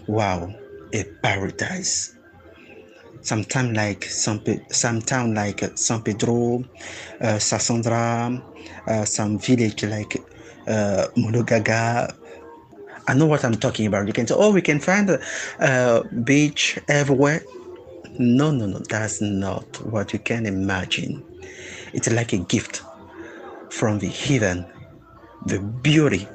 Wow, 0.08 0.54
a 0.94 1.04
paradise. 1.24 2.16
Sometime 3.22 3.74
like 3.74 4.04
some, 4.06 4.42
some 4.72 5.02
town 5.02 5.34
like 5.34 5.62
San 5.78 6.02
Pedro, 6.04 6.64
uh, 7.22 7.38
Sassandra, 7.40 8.42
uh, 8.88 9.06
some 9.06 9.40
village 9.40 9.84
like 9.84 10.18
uh. 10.68 11.08
I 13.08 13.14
know 13.16 13.26
what 13.26 13.44
I'm 13.44 13.56
talking 13.56 13.88
about. 13.88 14.06
You 14.06 14.14
can 14.14 14.28
say, 14.28 14.36
oh, 14.38 14.52
we 14.52 14.62
can 14.62 14.80
find 14.80 15.10
a 15.10 15.20
uh, 15.60 16.04
beach 16.24 16.78
everywhere. 16.88 17.42
No, 18.20 18.52
no, 18.52 18.68
no, 18.68 18.80
that's 18.88 19.20
not 19.20 19.84
what 19.84 20.14
you 20.14 20.20
can 20.20 20.46
imagine. 20.46 21.24
It's 21.92 22.12
like 22.12 22.34
a 22.34 22.38
gift 22.38 22.84
from 23.70 24.00
the 24.00 24.08
heathen. 24.08 24.66
The 25.46 25.60
beauty 25.60 26.28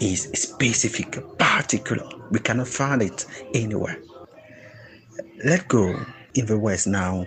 is 0.00 0.22
specific, 0.34 1.18
particular. 1.38 2.08
We 2.30 2.38
cannot 2.38 2.68
find 2.68 3.02
it 3.02 3.26
anywhere. 3.54 4.00
Let's 5.44 5.64
go 5.64 5.98
in 6.34 6.46
the 6.46 6.58
west 6.58 6.86
now. 6.86 7.26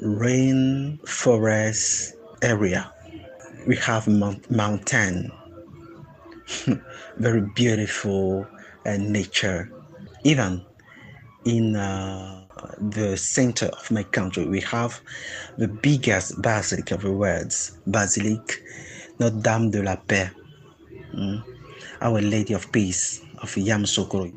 Rain 0.00 0.98
forest 1.06 2.14
area. 2.42 2.92
We 3.66 3.76
have 3.76 4.06
mount- 4.06 4.50
mountain, 4.50 5.32
very 7.16 7.40
beautiful 7.54 8.46
uh, 8.84 8.96
nature. 8.98 9.72
Even 10.22 10.64
in 11.44 11.74
uh, 11.76 12.35
the 12.78 13.16
center 13.16 13.66
of 13.66 13.90
my 13.90 14.02
country, 14.02 14.46
we 14.46 14.60
have 14.60 15.00
the 15.58 15.68
biggest 15.68 16.40
basilic 16.40 16.90
of 16.90 17.02
the 17.02 17.12
world, 17.12 17.52
Basilique 17.86 18.62
Notre 19.18 19.40
Dame 19.40 19.70
de 19.70 19.82
la 19.82 19.96
Paix, 19.96 20.30
mm? 21.14 21.42
Our 22.00 22.20
Lady 22.20 22.54
of 22.54 22.70
Peace 22.72 23.22
of 23.38 23.54
Yamoussoukro. 23.54 24.32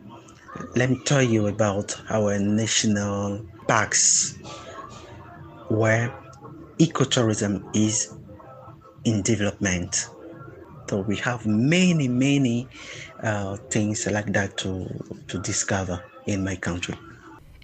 let 0.75 0.89
me 0.89 0.99
tell 1.05 1.21
you 1.21 1.47
about 1.47 1.99
our 2.09 2.39
national 2.39 3.45
parks 3.67 4.37
where 5.69 6.13
ecotourism 6.79 7.63
is 7.75 8.13
in 9.03 9.21
development. 9.21 10.09
So 10.89 11.01
we 11.01 11.17
have 11.17 11.45
many, 11.45 12.07
many 12.07 12.67
uh, 13.21 13.57
things 13.69 14.07
like 14.07 14.33
that 14.33 14.57
to, 14.57 14.87
to 15.27 15.37
discover 15.39 16.03
in 16.25 16.43
my 16.43 16.55
country. 16.55 16.95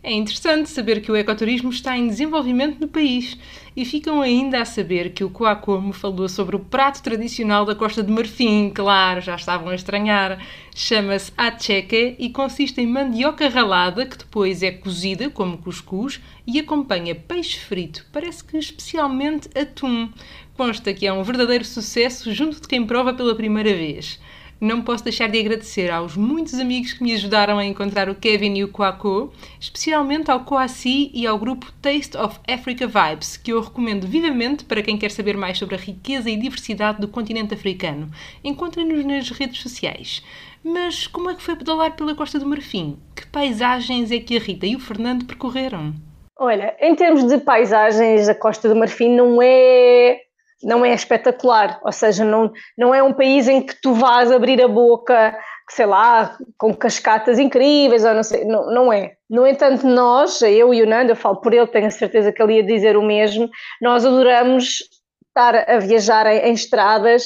É 0.07 0.13
interessante 0.13 0.69
saber 0.69 1.01
que 1.01 1.11
o 1.11 1.15
ecoturismo 1.15 1.71
está 1.71 1.97
em 1.97 2.07
desenvolvimento 2.07 2.79
no 2.79 2.87
país 2.87 3.35
e 3.75 3.83
ficam 3.83 4.21
ainda 4.21 4.61
a 4.61 4.63
saber 4.63 5.13
que 5.13 5.23
o 5.23 5.31
Coacomo 5.31 5.91
falou 5.93 6.29
sobre 6.29 6.55
o 6.55 6.59
prato 6.59 7.01
tradicional 7.01 7.65
da 7.65 7.73
Costa 7.73 8.03
de 8.03 8.11
Marfim, 8.11 8.69
claro, 8.69 9.19
já 9.19 9.33
estavam 9.33 9.69
a 9.69 9.73
estranhar. 9.73 10.39
Chama-se 10.75 11.31
acheque 11.35 12.15
e 12.19 12.29
consiste 12.29 12.79
em 12.79 12.85
mandioca 12.85 13.49
ralada 13.49 14.05
que 14.05 14.19
depois 14.19 14.61
é 14.61 14.69
cozida 14.69 15.27
como 15.31 15.57
cuscuz 15.57 16.21
e 16.45 16.59
acompanha 16.59 17.15
peixe 17.15 17.57
frito, 17.57 18.05
parece 18.13 18.43
que 18.43 18.59
especialmente 18.59 19.49
atum. 19.57 20.11
Consta 20.55 20.93
que 20.93 21.07
é 21.07 21.11
um 21.11 21.23
verdadeiro 21.23 21.65
sucesso 21.65 22.31
junto 22.31 22.61
de 22.61 22.67
quem 22.67 22.85
prova 22.85 23.11
pela 23.11 23.33
primeira 23.33 23.73
vez 23.73 24.19
não 24.59 24.81
posso 24.81 25.03
deixar 25.03 25.27
de 25.27 25.39
agradecer 25.39 25.91
aos 25.91 26.15
muitos 26.15 26.53
amigos 26.55 26.93
que 26.93 27.03
me 27.03 27.13
ajudaram 27.13 27.57
a 27.57 27.65
encontrar 27.65 28.09
o 28.09 28.15
Kevin 28.15 28.55
e 28.55 28.63
o 28.63 28.69
Coaco, 28.69 29.33
especialmente 29.59 30.31
ao 30.31 30.45
Coaci 30.45 31.11
e 31.13 31.27
ao 31.27 31.37
grupo 31.37 31.71
Taste 31.81 32.17
of 32.17 32.39
Africa 32.47 32.87
Vibes, 32.87 33.37
que 33.37 33.51
eu 33.51 33.61
recomendo 33.61 34.07
vivamente 34.07 34.63
para 34.63 34.81
quem 34.81 34.97
quer 34.97 35.11
saber 35.11 35.35
mais 35.35 35.57
sobre 35.57 35.75
a 35.75 35.79
riqueza 35.79 36.29
e 36.29 36.37
diversidade 36.37 37.01
do 37.01 37.07
continente 37.07 37.53
africano. 37.53 38.09
Encontrem-nos 38.43 39.05
nas 39.05 39.29
redes 39.29 39.61
sociais. 39.61 40.23
Mas 40.63 41.05
como 41.05 41.29
é 41.29 41.35
que 41.35 41.43
foi 41.43 41.55
pedalar 41.55 41.95
pela 41.95 42.15
Costa 42.15 42.39
do 42.39 42.45
Marfim? 42.45 42.97
Que 43.15 43.27
paisagens 43.27 44.11
é 44.11 44.19
que 44.19 44.35
a 44.35 44.39
Rita 44.39 44.65
e 44.65 44.75
o 44.75 44.79
Fernando 44.79 45.25
percorreram? 45.25 45.93
Olha, 46.37 46.75
em 46.81 46.95
termos 46.95 47.23
de 47.23 47.37
paisagens, 47.37 48.27
a 48.27 48.35
Costa 48.35 48.67
do 48.67 48.75
Marfim 48.75 49.15
não 49.15 49.41
é 49.41 50.24
não 50.63 50.85
é 50.85 50.93
espetacular, 50.93 51.79
ou 51.83 51.91
seja, 51.91 52.23
não, 52.23 52.51
não 52.77 52.93
é 52.93 53.03
um 53.03 53.13
país 53.13 53.47
em 53.47 53.61
que 53.61 53.79
tu 53.81 53.93
vás 53.93 54.31
abrir 54.31 54.61
a 54.61 54.67
boca, 54.67 55.37
sei 55.69 55.85
lá, 55.85 56.37
com 56.57 56.73
cascatas 56.73 57.39
incríveis, 57.39 58.05
ou 58.05 58.13
não 58.13 58.23
sei, 58.23 58.45
não, 58.45 58.71
não 58.71 58.93
é. 58.93 59.13
No 59.29 59.45
entanto, 59.45 59.85
nós, 59.85 60.41
eu 60.41 60.73
e 60.73 60.81
o 60.81 60.87
Nando, 60.87 61.11
eu 61.11 61.15
falo 61.15 61.37
por 61.37 61.53
ele, 61.53 61.67
tenho 61.67 61.87
a 61.87 61.91
certeza 61.91 62.31
que 62.31 62.41
ele 62.41 62.55
ia 62.55 62.63
dizer 62.63 62.97
o 62.97 63.03
mesmo, 63.03 63.49
nós 63.81 64.05
adoramos 64.05 64.79
estar 65.27 65.69
a 65.69 65.79
viajar 65.79 66.25
em, 66.27 66.49
em 66.49 66.53
estradas 66.53 67.25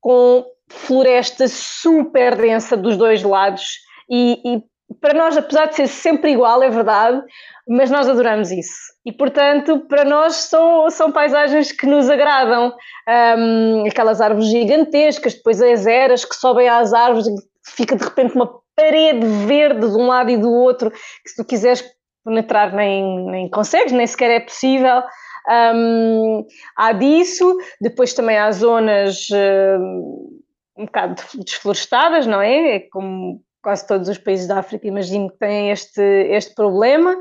com 0.00 0.44
floresta 0.68 1.48
super 1.48 2.36
densa 2.36 2.76
dos 2.76 2.96
dois 2.96 3.22
lados 3.22 3.78
e, 4.08 4.40
e 4.44 4.62
para 5.00 5.14
nós, 5.14 5.36
apesar 5.36 5.66
de 5.66 5.76
ser 5.76 5.86
sempre 5.86 6.32
igual, 6.32 6.62
é 6.62 6.70
verdade, 6.70 7.22
mas 7.68 7.90
nós 7.90 8.08
adoramos 8.08 8.50
isso. 8.50 8.90
E, 9.04 9.12
portanto, 9.12 9.86
para 9.88 10.04
nós 10.04 10.34
são, 10.34 10.90
são 10.90 11.12
paisagens 11.12 11.72
que 11.72 11.86
nos 11.86 12.10
agradam. 12.10 12.74
Um, 13.08 13.86
aquelas 13.86 14.20
árvores 14.20 14.48
gigantescas, 14.48 15.34
depois 15.34 15.60
as 15.62 15.86
eras 15.86 16.24
que 16.24 16.34
sobem 16.34 16.68
às 16.68 16.92
árvores, 16.92 17.26
fica 17.66 17.96
de 17.96 18.04
repente 18.04 18.34
uma 18.34 18.50
parede 18.76 19.26
verde 19.46 19.88
de 19.88 19.96
um 19.96 20.06
lado 20.06 20.30
e 20.30 20.36
do 20.36 20.50
outro, 20.50 20.90
que 20.90 21.30
se 21.30 21.36
tu 21.36 21.44
quiseres 21.44 21.84
penetrar 22.24 22.74
nem, 22.74 23.30
nem 23.30 23.50
consegues, 23.50 23.92
nem 23.92 24.06
sequer 24.06 24.30
é 24.30 24.40
possível. 24.40 25.02
Um, 25.74 26.44
há 26.76 26.92
disso, 26.92 27.56
depois 27.80 28.12
também 28.12 28.36
há 28.36 28.50
zonas 28.52 29.26
um, 29.32 30.40
um 30.76 30.84
bocado 30.84 31.22
desflorestadas, 31.44 32.26
não 32.26 32.40
é? 32.40 32.76
é 32.76 32.80
como 32.80 33.42
quase 33.62 33.86
todos 33.86 34.08
os 34.08 34.18
países 34.18 34.46
da 34.46 34.58
África, 34.58 34.86
imagino 34.86 35.30
que 35.30 35.38
têm 35.38 35.70
este, 35.70 36.02
este 36.02 36.54
problema. 36.54 37.16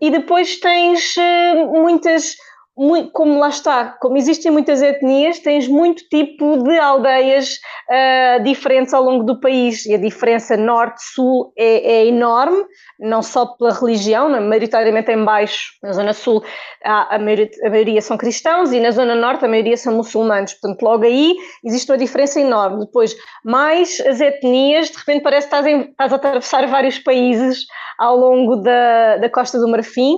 E 0.00 0.10
depois 0.10 0.58
tens 0.58 1.14
uh, 1.16 1.66
muitas, 1.72 2.34
muito, 2.76 3.10
como 3.12 3.38
lá 3.38 3.48
está, 3.48 3.96
como 4.00 4.16
existem 4.16 4.50
muitas 4.50 4.80
etnias, 4.80 5.38
tens 5.38 5.68
muito 5.68 6.08
tipo 6.08 6.62
de 6.62 6.78
aldeias 6.78 7.58
uh, 7.90 8.42
diferentes 8.42 8.94
ao 8.94 9.02
longo 9.02 9.24
do 9.24 9.38
país. 9.38 9.84
E 9.84 9.94
a 9.94 9.98
diferença 9.98 10.56
norte-sul 10.56 11.52
é, 11.56 11.92
é, 11.92 12.06
enorme, 12.06 12.64
não 12.98 13.22
só 13.22 13.44
pela 13.44 13.74
religião, 13.74 14.28
né? 14.28 14.40
maioritariamente 14.40 15.10
em 15.10 15.22
baixo, 15.22 15.72
na 15.82 15.92
zona 15.92 16.12
sul, 16.14 16.42
a, 16.82 17.16
a, 17.16 17.18
maioria, 17.18 17.50
a 17.64 17.68
maioria 17.70 18.00
são 18.00 18.16
cristãos 18.16 18.72
e 18.72 18.80
na 18.80 18.90
zona 18.90 19.14
norte 19.14 19.44
a 19.44 19.48
maioria 19.48 19.76
são 19.76 19.94
muçulmanos. 19.94 20.54
Portanto, 20.54 20.82
logo 20.82 21.04
aí 21.04 21.36
existe 21.62 21.90
uma 21.90 21.98
diferença 21.98 22.40
enorme. 22.40 22.86
Depois, 22.86 23.14
mais 23.44 24.00
as 24.00 24.18
etnias, 24.20 24.90
de 24.90 24.96
repente 24.96 25.22
parece 25.22 25.46
que 25.46 25.54
estás, 25.54 25.66
em, 25.66 25.90
estás 25.90 26.12
a 26.12 26.16
atravessar 26.16 26.66
vários 26.68 26.98
países 26.98 27.66
ao 27.98 28.16
longo 28.16 28.56
da, 28.56 29.18
da 29.18 29.28
Costa 29.28 29.58
do 29.58 29.68
Marfim. 29.68 30.16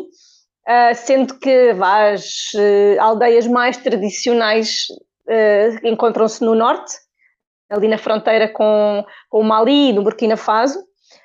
Uh, 0.67 0.95
sendo 0.95 1.39
que 1.39 1.75
as 1.83 2.53
uh, 2.55 3.01
aldeias 3.01 3.47
mais 3.47 3.77
tradicionais 3.77 4.87
uh, 5.29 5.87
encontram-se 5.87 6.43
no 6.43 6.55
norte, 6.55 6.95
ali 7.69 7.87
na 7.87 7.99
fronteira 7.99 8.49
com, 8.49 9.05
com 9.29 9.41
o 9.41 9.45
Mali 9.45 9.91
e 9.91 9.93
no 9.93 10.03
Burkina 10.03 10.37
Faso, 10.37 10.79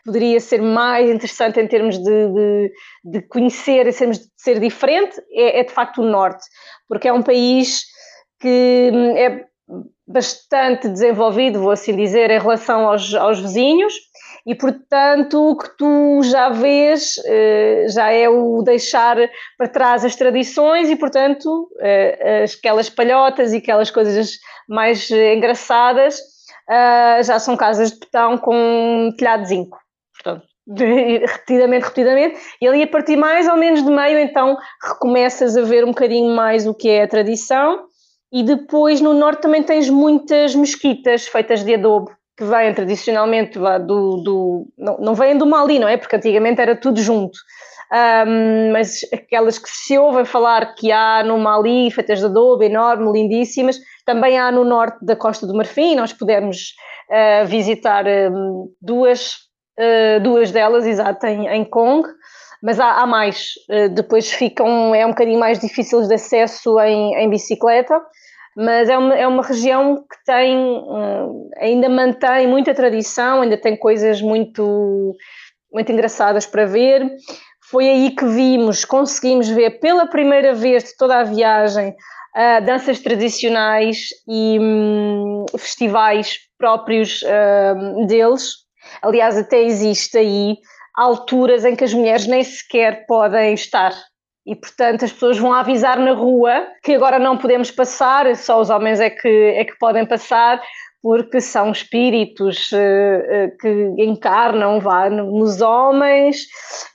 poderia 0.04 0.40
ser 0.40 0.62
mais 0.62 1.10
interessante 1.10 1.60
em 1.60 1.68
termos 1.68 1.98
de, 1.98 2.28
de, 2.34 2.72
de 3.06 3.22
conhecer, 3.28 3.88
em 3.88 3.94
termos 3.94 4.20
de 4.20 4.26
ser 4.38 4.60
diferente, 4.60 5.22
é, 5.32 5.60
é, 5.60 5.64
de 5.64 5.72
facto 5.72 6.02
o 6.02 6.06
Norte, 6.06 6.44
porque 6.88 7.08
é 7.08 7.14
um 7.14 7.24
país 7.24 7.84
que 8.40 8.92
hum, 8.94 9.18
é 9.18 9.46
bastante 10.08 10.90
desenvolvido, 10.90 11.62
vou 11.62 11.72
assim 11.72 11.96
dizer, 11.96 12.32
em 12.32 12.40
relação 12.40 12.88
aos, 12.88 13.14
aos 13.14 13.40
vizinhos, 13.40 13.94
e 14.50 14.56
portanto 14.56 15.52
o 15.52 15.56
que 15.56 15.78
tu 15.78 16.24
já 16.24 16.50
vês 16.50 17.22
eh, 17.24 17.86
já 17.88 18.10
é 18.10 18.28
o 18.28 18.64
deixar 18.64 19.16
para 19.56 19.68
trás 19.68 20.04
as 20.04 20.16
tradições 20.16 20.90
e 20.90 20.96
portanto 20.96 21.70
eh, 21.80 22.46
aquelas 22.58 22.90
palhotas 22.90 23.54
e 23.54 23.58
aquelas 23.58 23.92
coisas 23.92 24.32
mais 24.68 25.08
engraçadas 25.12 26.20
uh, 26.70 27.24
já 27.24 27.40
são 27.40 27.56
casas 27.56 27.92
de 27.92 28.00
betão 28.00 28.40
com 28.40 29.14
telhado 29.18 29.44
de 29.44 29.50
zinco. 29.50 29.78
Portanto, 30.14 30.48
repetidamente, 30.68 31.84
repetidamente, 31.84 32.40
e 32.62 32.68
ali 32.68 32.84
a 32.84 32.88
partir 32.88 33.16
mais 33.16 33.48
ou 33.48 33.56
menos 33.56 33.84
de 33.84 33.92
meio, 33.92 34.20
então 34.20 34.58
recomeças 34.82 35.56
a 35.56 35.62
ver 35.62 35.84
um 35.84 35.90
bocadinho 35.90 36.36
mais 36.36 36.68
o 36.68 36.74
que 36.74 36.90
é 36.90 37.04
a 37.04 37.08
tradição. 37.08 37.86
E 38.32 38.44
depois 38.44 39.02
no 39.02 39.14
norte 39.14 39.42
também 39.42 39.64
tens 39.64 39.90
muitas 39.90 40.54
mesquitas 40.54 41.28
feitas 41.28 41.64
de 41.64 41.74
adobo, 41.74 42.12
que 42.40 42.46
vêm 42.46 42.74
tradicionalmente 42.74 43.60
do. 43.60 44.24
do 44.24 44.68
não, 44.78 44.98
não 44.98 45.14
vêm 45.14 45.38
do 45.38 45.46
Mali, 45.46 45.78
não 45.78 45.90
é? 45.90 45.98
Porque 45.98 46.16
antigamente 46.16 46.62
era 46.62 46.74
tudo 46.74 47.02
junto. 47.02 47.38
Um, 47.92 48.72
mas 48.72 49.02
aquelas 49.14 49.60
que 49.60 49.70
se 49.70 49.98
ouvem 49.98 50.24
falar 50.24 50.74
que 50.76 50.90
há 50.90 51.22
no 51.22 51.38
Mali, 51.38 51.92
feitas 51.92 52.20
de 52.20 52.26
adobo, 52.26 52.64
enorme, 52.64 53.12
lindíssimas, 53.12 53.78
também 54.06 54.40
há 54.40 54.50
no 54.54 54.64
norte 54.64 55.04
da 55.04 55.18
Costa 55.18 55.46
do 55.46 55.54
Marfim. 55.54 55.96
Nós 55.96 56.14
pudemos 56.14 56.76
uh, 57.10 57.46
visitar 57.46 58.06
um, 58.08 58.70
duas, 58.82 59.34
uh, 59.78 60.24
duas 60.24 60.50
delas, 60.50 60.88
exato, 60.88 61.26
em, 61.26 61.46
em 61.46 61.66
Kong, 61.66 62.08
mas 62.64 62.80
há, 62.80 63.02
há 63.02 63.06
mais. 63.06 63.50
Uh, 63.70 63.90
depois 63.90 64.32
ficam, 64.32 64.96
é 64.96 65.06
um 65.06 65.10
bocadinho 65.10 65.40
mais 65.42 65.60
difícil 65.60 66.08
de 66.08 66.14
acesso 66.14 66.80
em, 66.80 67.16
em 67.16 67.30
bicicleta 67.30 68.00
mas 68.56 68.90
é 68.90 68.98
uma, 68.98 69.16
é 69.16 69.28
uma 69.28 69.44
região 69.44 69.98
que 69.98 70.24
tem, 70.26 70.58
ainda 71.58 71.88
mantém 71.90 72.48
muita 72.48 72.74
tradição, 72.74 73.42
ainda 73.42 73.58
tem 73.58 73.78
coisas 73.78 74.22
muito, 74.22 75.16
muito 75.72 75.92
engraçadas 75.92 76.46
para 76.46 76.66
ver. 76.66 77.10
Foi 77.70 77.88
aí 77.88 78.12
que 78.12 78.26
vimos, 78.26 78.84
conseguimos 78.84 79.48
ver 79.48 79.80
pela 79.80 80.08
primeira 80.08 80.54
vez 80.54 80.86
de 80.86 80.98
toda 80.98 81.20
a 81.20 81.24
viagem 81.24 81.90
uh, 82.36 82.66
danças 82.66 83.00
tradicionais 83.00 84.08
e 84.28 84.58
um, 84.60 85.46
festivais 85.58 86.40
próprios 86.58 87.22
uh, 87.22 88.08
deles. 88.08 88.56
Aliás, 89.02 89.38
até 89.38 89.62
existe 89.62 90.18
aí 90.18 90.58
alturas 90.96 91.64
em 91.64 91.76
que 91.76 91.84
as 91.84 91.94
mulheres 91.94 92.28
nem 92.28 92.44
sequer 92.44 93.06
podem 93.06 93.54
estar. 93.54 93.94
E, 94.50 94.56
portanto, 94.56 95.06
as 95.06 95.14
pessoas 95.14 95.38
vão 95.38 95.54
avisar 95.54 96.00
na 96.00 96.12
rua 96.12 96.66
que 96.82 96.96
agora 96.96 97.20
não 97.20 97.38
podemos 97.38 97.70
passar, 97.70 98.36
só 98.36 98.60
os 98.60 98.72
homens 98.72 99.00
é 99.00 99.08
que, 99.08 99.28
é 99.28 99.64
que 99.64 99.78
podem 99.78 100.08
passar, 100.08 100.60
porque 101.02 101.40
são 101.40 101.72
espíritos 101.72 102.72
uh, 102.72 102.76
uh, 102.76 103.58
que 103.60 104.04
encarnam 104.04 104.80
vá, 104.82 105.10
nos 105.10 105.62
homens 105.62 106.46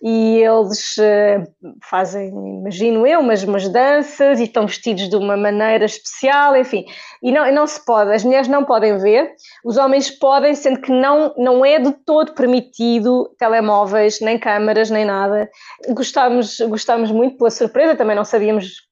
e 0.02 0.40
eles 0.40 0.96
uh, 0.98 1.72
fazem, 1.88 2.28
imagino 2.28 3.06
eu, 3.06 3.20
umas, 3.20 3.42
umas 3.42 3.66
danças 3.68 4.40
e 4.40 4.44
estão 4.44 4.66
vestidos 4.66 5.08
de 5.08 5.16
uma 5.16 5.36
maneira 5.36 5.86
especial, 5.86 6.54
enfim, 6.54 6.84
e 7.22 7.32
não, 7.32 7.50
não 7.52 7.66
se 7.66 7.82
pode, 7.84 8.12
as 8.12 8.24
mulheres 8.24 8.48
não 8.48 8.64
podem 8.64 8.98
ver, 8.98 9.32
os 9.64 9.78
homens 9.78 10.10
podem, 10.10 10.54
sendo 10.54 10.80
que 10.80 10.92
não, 10.92 11.34
não 11.38 11.64
é 11.64 11.78
de 11.78 11.92
todo 12.04 12.34
permitido 12.34 13.34
telemóveis, 13.38 14.20
nem 14.20 14.38
câmaras, 14.38 14.90
nem 14.90 15.06
nada. 15.06 15.48
Gostámos, 15.90 16.60
gostámos 16.60 17.10
muito 17.10 17.38
pela 17.38 17.50
surpresa, 17.50 17.96
também 17.96 18.16
não 18.16 18.24
sabíamos 18.24 18.84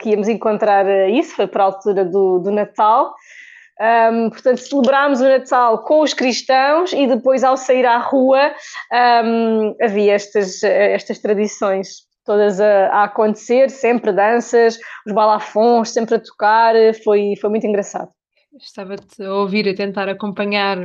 que 0.00 0.10
íamos 0.10 0.28
encontrar 0.28 0.86
isso, 1.10 1.36
foi 1.36 1.46
para 1.46 1.62
a 1.62 1.66
altura 1.66 2.04
do, 2.04 2.38
do 2.38 2.50
Natal, 2.50 3.14
Um, 3.78 4.30
portanto, 4.30 4.58
celebrámos 4.58 5.20
o 5.20 5.24
Natal 5.24 5.84
com 5.84 6.00
os 6.00 6.14
cristãos 6.14 6.92
e 6.92 7.06
depois, 7.06 7.44
ao 7.44 7.56
sair 7.56 7.84
à 7.84 7.98
rua, 7.98 8.54
um, 9.24 9.74
havia 9.82 10.14
estas, 10.14 10.62
estas 10.62 11.18
tradições 11.18 12.06
todas 12.24 12.60
a, 12.60 12.88
a, 12.88 13.04
acontecer, 13.04 13.70
sempre 13.70 14.12
danças, 14.12 14.78
os 15.06 15.12
balafons 15.12 15.90
sempre 15.90 16.16
a 16.16 16.20
tocar, 16.20 16.74
foi, 17.04 17.34
foi 17.40 17.50
muito 17.50 17.66
engraçado. 17.66 18.10
Estava-te 18.58 19.22
a 19.22 19.32
ouvir, 19.32 19.68
a 19.68 19.74
tentar 19.74 20.08
acompanhar 20.08 20.78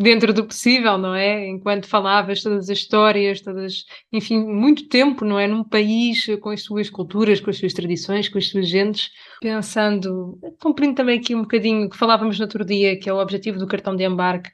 dentro 0.00 0.32
do 0.32 0.46
possível, 0.46 0.96
não 0.96 1.14
é? 1.14 1.46
Enquanto 1.46 1.86
falavas 1.86 2.42
todas 2.42 2.70
as 2.70 2.78
histórias, 2.78 3.42
todas, 3.42 3.84
enfim, 4.10 4.38
muito 4.42 4.88
tempo, 4.88 5.26
não 5.26 5.38
é? 5.38 5.46
Num 5.46 5.62
país 5.62 6.24
com 6.40 6.48
as 6.48 6.62
suas 6.62 6.88
culturas, 6.88 7.38
com 7.38 7.50
as 7.50 7.58
suas 7.58 7.74
tradições, 7.74 8.26
com 8.28 8.38
as 8.38 8.48
suas 8.48 8.66
gentes, 8.66 9.10
pensando, 9.42 10.38
cumprindo 10.58 10.94
também 10.94 11.18
aqui 11.18 11.34
um 11.34 11.42
bocadinho 11.42 11.90
que 11.90 11.98
falávamos 11.98 12.38
no 12.38 12.44
outro 12.44 12.64
dia, 12.64 12.98
que 12.98 13.10
é 13.10 13.12
o 13.12 13.20
objetivo 13.20 13.58
do 13.58 13.66
cartão 13.66 13.94
de 13.94 14.02
embarque, 14.04 14.50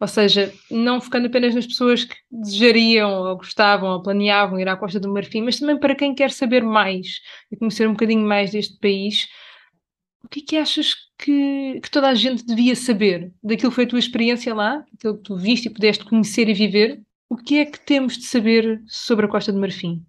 ou 0.00 0.08
seja, 0.08 0.52
não 0.70 0.98
focando 1.00 1.26
apenas 1.26 1.54
nas 1.54 1.66
pessoas 1.66 2.04
que 2.04 2.16
desejariam, 2.30 3.10
ou 3.10 3.36
gostavam, 3.36 3.90
ou 3.90 4.02
planeavam 4.02 4.58
ir 4.58 4.68
à 4.68 4.76
Costa 4.76 4.98
do 4.98 5.12
Marfim, 5.12 5.42
mas 5.42 5.58
também 5.58 5.78
para 5.78 5.94
quem 5.94 6.14
quer 6.14 6.30
saber 6.30 6.62
mais 6.62 7.20
e 7.52 7.56
conhecer 7.56 7.86
um 7.86 7.92
bocadinho 7.92 8.26
mais 8.26 8.50
deste 8.50 8.78
país. 8.78 9.28
O 10.24 10.28
que 10.28 10.40
é 10.40 10.42
que 10.42 10.56
achas 10.56 10.94
que, 11.18 11.80
que, 11.80 11.90
toda 11.90 12.08
a 12.08 12.14
gente 12.14 12.44
devia 12.44 12.74
saber 12.74 13.32
daquilo 13.42 13.70
que 13.70 13.74
foi 13.76 13.84
a 13.84 13.88
tua 13.88 13.98
experiência 13.98 14.54
lá, 14.54 14.84
aquilo 14.94 15.16
que 15.16 15.22
tu 15.22 15.36
viste 15.36 15.66
e 15.66 15.72
pudeste 15.72 16.04
conhecer 16.04 16.48
e 16.48 16.54
viver. 16.54 17.00
O 17.28 17.36
que 17.36 17.58
é 17.58 17.66
que 17.66 17.84
temos 17.84 18.16
de 18.16 18.24
saber 18.26 18.82
sobre 18.86 19.26
a 19.26 19.28
Costa 19.28 19.52
do 19.52 19.60
Marfim? 19.60 20.04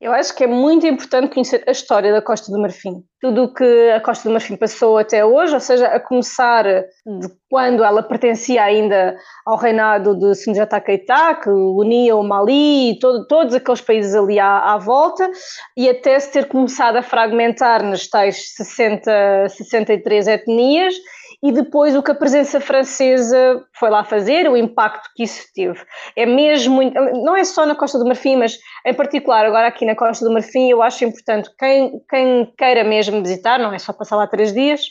Eu 0.00 0.12
acho 0.12 0.34
que 0.34 0.44
é 0.44 0.46
muito 0.46 0.86
importante 0.86 1.32
conhecer 1.32 1.62
a 1.66 1.70
história 1.70 2.12
da 2.12 2.20
Costa 2.20 2.50
do 2.50 2.60
Marfim. 2.60 3.02
Tudo 3.20 3.44
o 3.44 3.54
que 3.54 3.90
a 3.90 4.00
Costa 4.00 4.28
do 4.28 4.32
Marfim 4.32 4.56
passou 4.56 4.98
até 4.98 5.24
hoje, 5.24 5.54
ou 5.54 5.60
seja, 5.60 5.86
a 5.86 6.00
começar 6.00 6.64
de 6.64 7.28
quando 7.48 7.82
ela 7.82 8.02
pertencia 8.02 8.62
ainda 8.62 9.16
ao 9.46 9.56
reinado 9.56 10.18
de 10.18 10.34
Sundiata 10.34 10.80
Keita, 10.80 11.36
que 11.36 11.48
unia 11.48 12.16
o 12.16 12.22
Mali 12.22 12.90
e 12.90 12.98
todo, 12.98 13.26
todos 13.26 13.54
aqueles 13.54 13.80
países 13.80 14.14
ali 14.14 14.38
à, 14.38 14.74
à, 14.74 14.78
volta, 14.78 15.30
e 15.76 15.88
até 15.88 16.18
se 16.18 16.32
ter 16.32 16.48
começado 16.48 16.96
a 16.96 17.02
fragmentar 17.02 17.82
nas 17.82 18.08
tais 18.08 18.52
60, 18.56 19.48
63 19.48 20.26
etnias, 20.26 20.94
e 21.44 21.52
depois 21.52 21.94
o 21.94 22.02
que 22.02 22.10
a 22.10 22.14
presença 22.14 22.58
francesa 22.58 23.62
foi 23.78 23.90
lá 23.90 24.02
fazer, 24.02 24.48
o 24.48 24.56
impacto 24.56 25.10
que 25.14 25.24
isso 25.24 25.46
teve. 25.54 25.78
É 26.16 26.24
mesmo, 26.24 26.80
não 27.22 27.36
é 27.36 27.44
só 27.44 27.66
na 27.66 27.74
Costa 27.74 27.98
do 27.98 28.06
Marfim, 28.06 28.36
mas 28.36 28.58
em 28.86 28.94
particular 28.94 29.44
agora 29.44 29.66
aqui 29.66 29.84
na 29.84 29.94
Costa 29.94 30.24
do 30.24 30.32
Marfim, 30.32 30.70
eu 30.70 30.82
acho 30.82 31.04
importante 31.04 31.50
quem, 31.58 32.00
quem 32.08 32.50
queira 32.56 32.82
mesmo 32.82 33.22
visitar, 33.22 33.58
não 33.58 33.74
é 33.74 33.78
só 33.78 33.92
passar 33.92 34.16
lá 34.16 34.26
três 34.26 34.54
dias, 34.54 34.86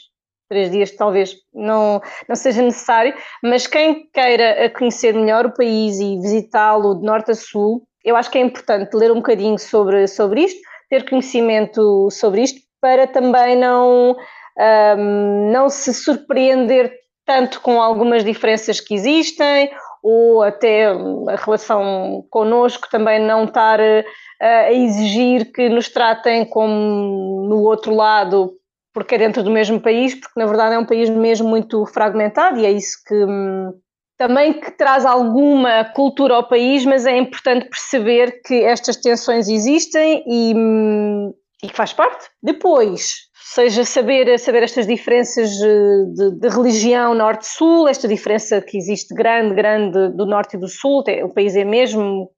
três 0.48 0.70
dias 0.70 0.92
talvez 0.92 1.34
não, 1.52 2.00
não 2.28 2.36
seja 2.36 2.62
necessário, 2.62 3.12
mas 3.42 3.66
quem 3.66 4.08
queira 4.14 4.70
conhecer 4.70 5.12
melhor 5.12 5.46
o 5.46 5.54
país 5.54 5.98
e 5.98 6.20
visitá-lo 6.20 6.94
de 6.94 7.04
norte 7.04 7.32
a 7.32 7.34
sul, 7.34 7.82
eu 8.04 8.14
acho 8.14 8.30
que 8.30 8.38
é 8.38 8.40
importante 8.40 8.94
ler 8.94 9.10
um 9.10 9.16
bocadinho 9.16 9.58
sobre, 9.58 10.06
sobre 10.06 10.42
isto, 10.42 10.60
ter 10.88 11.10
conhecimento 11.10 12.08
sobre 12.12 12.42
isto, 12.42 12.60
para 12.80 13.08
também 13.08 13.56
não 13.56 14.14
um, 14.58 15.50
não 15.52 15.68
se 15.68 15.92
surpreender 15.92 16.92
tanto 17.26 17.60
com 17.60 17.80
algumas 17.80 18.24
diferenças 18.24 18.80
que 18.80 18.94
existem, 18.94 19.70
ou 20.02 20.42
até 20.42 20.86
a 20.86 21.36
relação 21.36 22.26
connosco 22.28 22.88
também 22.90 23.18
não 23.18 23.44
estar 23.44 23.80
uh, 23.80 24.04
a 24.40 24.72
exigir 24.72 25.50
que 25.52 25.68
nos 25.70 25.88
tratem 25.88 26.44
como 26.44 27.46
no 27.48 27.62
outro 27.62 27.94
lado, 27.94 28.52
porque 28.92 29.14
é 29.14 29.18
dentro 29.18 29.42
do 29.42 29.50
mesmo 29.50 29.80
país, 29.80 30.14
porque 30.14 30.38
na 30.38 30.46
verdade 30.46 30.74
é 30.74 30.78
um 30.78 30.84
país 30.84 31.08
mesmo 31.08 31.48
muito 31.48 31.86
fragmentado 31.86 32.60
e 32.60 32.66
é 32.66 32.70
isso 32.70 32.98
que. 33.06 33.14
Um, 33.14 33.72
também 34.16 34.52
que 34.52 34.70
traz 34.70 35.04
alguma 35.04 35.84
cultura 35.86 36.36
ao 36.36 36.48
país, 36.48 36.84
mas 36.84 37.04
é 37.04 37.16
importante 37.18 37.68
perceber 37.68 38.42
que 38.42 38.62
estas 38.62 38.96
tensões 38.96 39.48
existem 39.48 40.22
e, 40.24 40.54
hum, 40.54 41.34
e 41.60 41.68
que 41.68 41.76
faz 41.76 41.92
parte. 41.92 42.28
Depois, 42.40 43.12
seja 43.54 43.84
saber, 43.84 44.36
saber 44.38 44.64
estas 44.64 44.86
diferenças 44.86 45.50
eh, 45.62 46.04
de, 46.12 46.40
de 46.40 46.48
religião 46.48 47.14
norte-sul, 47.14 47.86
esta 47.86 48.08
diferença 48.08 48.60
que 48.60 48.76
existe 48.76 49.14
grande, 49.14 49.54
grande 49.54 50.08
do 50.16 50.26
norte 50.26 50.56
e 50.56 50.60
do 50.60 50.66
sul, 50.66 51.04
o 51.22 51.32
país 51.32 51.54
é 51.54 51.64
mesmo 51.64 52.30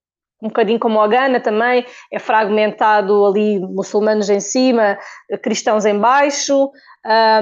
um 0.43 0.49
bocadinho 0.49 0.79
como 0.79 1.01
a 1.01 1.09
Gana 1.09 1.41
também, 1.41 1.87
é 2.13 2.19
fragmentado 2.19 3.25
ali 3.25 3.59
muçulmanos 3.59 4.29
em 4.29 4.41
cima, 4.41 4.99
cristãos 5.43 5.87
em 5.87 5.99
baixo, 5.99 6.71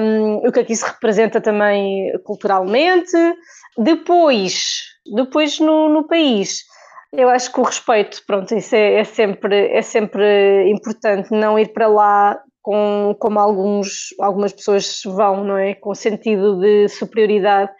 um, 0.01 0.35
o 0.47 0.51
que 0.53 0.61
é 0.61 0.75
se 0.75 0.85
representa 0.85 1.41
também 1.41 2.13
culturalmente. 2.23 3.11
Depois, 3.77 4.83
depois 5.13 5.59
no, 5.59 5.89
no 5.89 6.07
país, 6.07 6.63
eu 7.11 7.27
acho 7.27 7.51
que 7.51 7.59
o 7.59 7.63
respeito, 7.63 8.21
pronto, 8.25 8.55
isso 8.55 8.73
é, 8.73 9.01
é, 9.01 9.03
sempre, 9.03 9.67
é 9.67 9.81
sempre 9.81 10.69
importante, 10.69 11.31
não 11.31 11.59
ir 11.59 11.73
para 11.73 11.87
lá 11.87 12.39
com, 12.65 13.15
como 13.19 13.37
alguns, 13.37 14.07
algumas 14.19 14.51
pessoas 14.51 14.99
vão, 15.05 15.43
não 15.43 15.55
é? 15.55 15.75
Com 15.75 15.93
sentido 15.93 16.59
de 16.59 16.89
superioridade, 16.89 17.71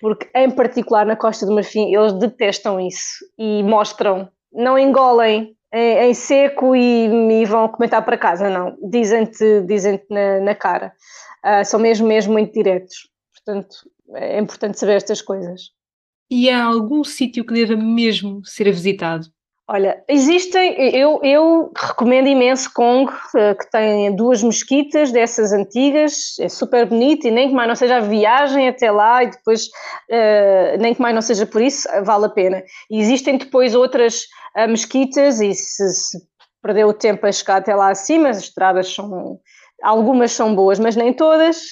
porque 0.00 0.28
em 0.34 0.50
particular 0.50 1.06
na 1.06 1.14
Costa 1.14 1.46
do 1.46 1.52
Marfim 1.52 1.94
eles 1.94 2.12
detestam 2.14 2.80
isso 2.80 3.24
e 3.38 3.62
mostram, 3.62 4.28
não 4.52 4.76
engolem 4.76 5.56
em, 5.72 6.08
em 6.08 6.12
seco 6.12 6.74
e, 6.74 7.06
e, 7.06 7.44
vão 7.44 7.68
comentar 7.68 8.04
para 8.04 8.18
casa, 8.18 8.50
não, 8.50 8.76
dizem-te 8.90 9.62
dizem 9.62 10.02
na, 10.10 10.40
na 10.40 10.54
cara, 10.56 10.92
uh, 11.46 11.64
são 11.64 11.78
mesmo, 11.78 12.08
mesmo 12.08 12.32
muito 12.32 12.52
diretos, 12.52 13.08
portanto 13.32 13.76
é 14.16 14.40
importante 14.40 14.76
saber 14.76 14.94
estas 14.94 15.22
coisas. 15.22 15.70
E 16.28 16.50
há 16.50 16.64
algum 16.64 17.04
sítio 17.04 17.46
que 17.46 17.54
deva 17.54 17.76
mesmo 17.76 18.44
ser 18.44 18.64
visitado? 18.72 19.28
Olha, 19.74 20.04
existem, 20.06 20.94
eu, 20.94 21.18
eu 21.22 21.72
recomendo 21.74 22.28
imenso 22.28 22.70
Kong, 22.74 23.10
eh, 23.34 23.54
que 23.54 23.70
tem 23.70 24.14
duas 24.14 24.42
mesquitas 24.42 25.10
dessas 25.10 25.50
antigas, 25.50 26.38
é 26.38 26.46
super 26.46 26.84
bonito 26.84 27.26
e 27.26 27.30
nem 27.30 27.48
que 27.48 27.54
mais 27.54 27.68
não 27.68 27.74
seja 27.74 27.96
a 27.96 28.00
viagem 28.00 28.68
até 28.68 28.90
lá 28.90 29.24
e 29.24 29.30
depois, 29.30 29.68
uh, 30.10 30.76
nem 30.78 30.94
que 30.94 31.00
mais 31.00 31.14
não 31.14 31.22
seja 31.22 31.46
por 31.46 31.62
isso, 31.62 31.88
vale 32.04 32.26
a 32.26 32.28
pena. 32.28 32.62
E 32.90 33.00
existem 33.00 33.38
depois 33.38 33.74
outras 33.74 34.24
uh, 34.58 34.68
mesquitas 34.68 35.40
e 35.40 35.54
se, 35.54 35.88
se 35.88 36.18
perdeu 36.62 36.88
o 36.88 36.92
tempo 36.92 37.26
a 37.26 37.32
chegar 37.32 37.56
até 37.56 37.74
lá 37.74 37.88
acima, 37.88 38.28
as 38.28 38.40
estradas 38.40 38.94
são, 38.94 39.38
algumas 39.82 40.32
são 40.32 40.54
boas, 40.54 40.78
mas 40.78 40.96
nem 40.96 41.14
todas, 41.14 41.62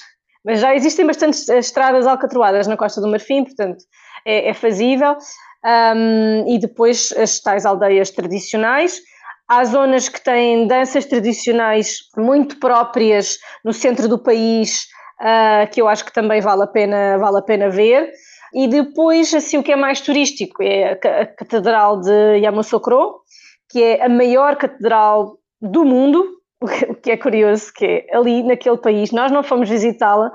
mas 0.43 0.59
já 0.59 0.73
existem 0.73 1.05
bastantes 1.05 1.47
estradas 1.49 2.07
alcatroadas 2.07 2.65
na 2.65 2.75
Costa 2.75 2.99
do 2.99 3.07
Marfim, 3.07 3.43
portanto 3.43 3.77
é, 4.25 4.49
é 4.49 4.53
fazível 4.55 5.15
um, 5.65 6.53
e 6.53 6.59
depois 6.59 7.11
as 7.17 7.39
tais 7.39 7.65
aldeias 7.65 8.09
tradicionais. 8.09 8.99
Há 9.47 9.65
zonas 9.65 10.07
que 10.07 10.23
têm 10.23 10.67
danças 10.67 11.05
tradicionais 11.05 11.97
muito 12.15 12.57
próprias 12.59 13.37
no 13.65 13.73
centro 13.73 14.07
do 14.07 14.17
país, 14.17 14.87
uh, 15.19 15.69
que 15.71 15.81
eu 15.81 15.87
acho 15.87 16.05
que 16.05 16.13
também 16.13 16.39
vale 16.39 16.63
a 16.63 16.67
pena, 16.67 17.17
vale 17.17 17.39
a 17.39 17.41
pena 17.41 17.69
ver. 17.69 18.11
E 18.53 18.67
depois, 18.67 19.33
assim, 19.33 19.57
o 19.57 19.63
que 19.63 19.71
é 19.71 19.75
mais 19.75 20.01
turístico 20.01 20.61
é 20.61 20.91
a 20.91 21.25
Catedral 21.25 22.01
de 22.01 22.37
Yamoussoukro, 22.39 23.21
que 23.69 23.81
é 23.81 24.05
a 24.05 24.09
maior 24.09 24.57
catedral 24.57 25.37
do 25.61 25.85
mundo, 25.85 26.25
o 26.89 26.95
que 26.95 27.11
é 27.11 27.17
curioso, 27.17 27.71
que 27.73 27.85
é 27.85 28.15
ali 28.15 28.43
naquele 28.43 28.77
país. 28.77 29.11
Nós 29.11 29.31
não 29.31 29.43
fomos 29.43 29.69
visitá-la, 29.69 30.31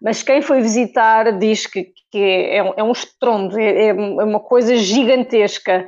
mas 0.00 0.22
quem 0.22 0.40
foi 0.40 0.60
visitar 0.60 1.38
diz 1.38 1.66
que, 1.66 1.92
que 2.10 2.18
é, 2.18 2.62
um, 2.62 2.72
é 2.76 2.82
um 2.82 2.92
estrondo, 2.92 3.58
é, 3.58 3.88
é, 3.88 3.92
uma 3.92 4.40
coisa 4.40 4.76
gigantesca. 4.76 5.86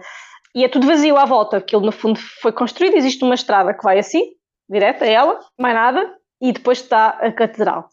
E 0.55 0.64
é 0.64 0.68
tudo 0.68 0.87
vazio 0.87 1.16
à 1.16 1.25
volta, 1.25 1.57
aquilo 1.57 1.83
no 1.83 1.92
fundo 1.92 2.20
foi 2.42 2.53
construído, 2.53 2.94
existe 2.94 3.25
uma 3.25 3.35
estrada 3.35 3.72
que 3.72 3.83
vai 3.83 3.98
assim, 3.98 4.22
direta 4.68 5.05
a 5.05 5.09
ela, 5.09 5.38
mais 5.59 5.75
nada, 5.75 6.14
e 6.42 6.53
depois 6.53 6.81
está 6.81 7.09
a 7.09 7.33
catedral. 7.33 7.88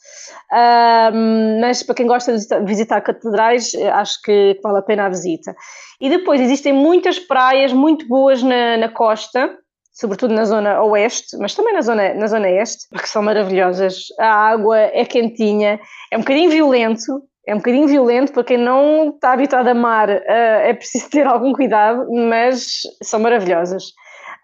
Mas 1.62 1.84
para 1.84 1.96
quem 1.96 2.06
gosta 2.06 2.36
de 2.36 2.66
visitar 2.66 3.00
catedrais, 3.00 3.74
acho 3.94 4.22
que 4.24 4.60
vale 4.62 4.80
a 4.80 4.82
pena 4.82 5.06
a 5.06 5.10
visita. 5.10 5.56
E 6.02 6.10
depois 6.10 6.42
existem 6.42 6.74
muitas 6.74 7.18
praias 7.18 7.72
muito 7.72 8.06
boas 8.08 8.44
na, 8.44 8.76
na 8.76 8.90
costa, 8.90 9.56
sobretudo 10.00 10.34
na 10.34 10.46
zona 10.46 10.82
oeste, 10.82 11.36
mas 11.38 11.54
também 11.54 11.74
na 11.74 11.82
zona, 11.82 12.14
na 12.14 12.28
zona 12.28 12.50
este, 12.50 12.88
porque 12.90 13.08
são 13.08 13.22
maravilhosas. 13.22 14.06
A 14.18 14.32
água 14.32 14.78
é 14.80 15.04
quentinha, 15.04 15.78
é 16.10 16.16
um 16.16 16.22
bocadinho 16.22 16.50
violento, 16.50 17.22
é 17.46 17.54
um 17.54 17.58
bocadinho 17.58 17.88
violento 17.88 18.32
para 18.32 18.46
quem 18.46 18.58
não 18.58 19.10
está 19.10 19.34
habituado 19.34 19.68
a 19.68 19.74
mar, 19.74 20.10
uh, 20.10 20.24
é 20.26 20.74
preciso 20.74 21.10
ter 21.12 21.28
algum 21.28 21.52
cuidado, 21.52 22.06
mas 22.10 22.80
são 23.04 23.20
maravilhosas. 23.20 23.90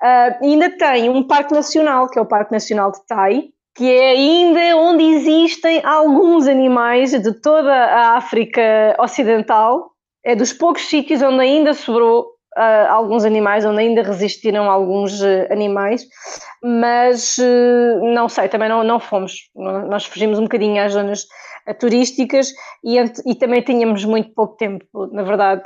Uh, 0.04 0.44
ainda 0.44 0.70
tem 0.78 1.10
um 1.10 1.26
parque 1.26 1.54
nacional, 1.54 2.10
que 2.10 2.20
é 2.20 2.22
o 2.22 2.26
Parque 2.26 2.52
Nacional 2.52 2.92
de 2.92 3.06
Tai, 3.08 3.44
que 3.76 3.90
é 3.90 4.10
ainda 4.10 4.78
onde 4.78 5.04
existem 5.04 5.82
alguns 5.86 6.48
animais 6.48 7.12
de 7.12 7.32
toda 7.42 7.74
a 7.74 8.18
África 8.18 8.62
Ocidental. 9.00 9.92
É 10.24 10.36
dos 10.36 10.52
poucos 10.52 10.84
sítios 10.90 11.22
onde 11.22 11.42
ainda 11.42 11.74
sobrou 11.74 12.35
alguns 12.90 13.26
animais, 13.26 13.66
onde 13.66 13.82
ainda 13.82 14.02
resistiram 14.02 14.70
alguns 14.70 15.22
uh, 15.22 15.52
animais, 15.52 16.06
mas 16.64 17.38
uh, 17.38 18.14
não 18.14 18.30
sei, 18.30 18.48
também 18.48 18.70
não, 18.70 18.84
não 18.84 19.00
fomos. 19.00 19.50
Nós 19.56 20.06
fugimos 20.06 20.40
um 20.40 20.44
bocadinho 20.44 20.82
às 20.84 20.94
zonas 20.94 21.26
turísticas 21.80 22.54
e, 22.84 22.98
e 23.26 23.36
também 23.36 23.62
tínhamos 23.62 24.06
muito 24.06 24.34
pouco 24.34 24.56
tempo, 24.56 24.86
na 25.12 25.24
verdade. 25.24 25.64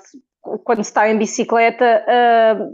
Quando 0.64 0.84
se 0.84 0.90
está 0.90 1.08
em 1.08 1.18
bicicleta, 1.18 2.04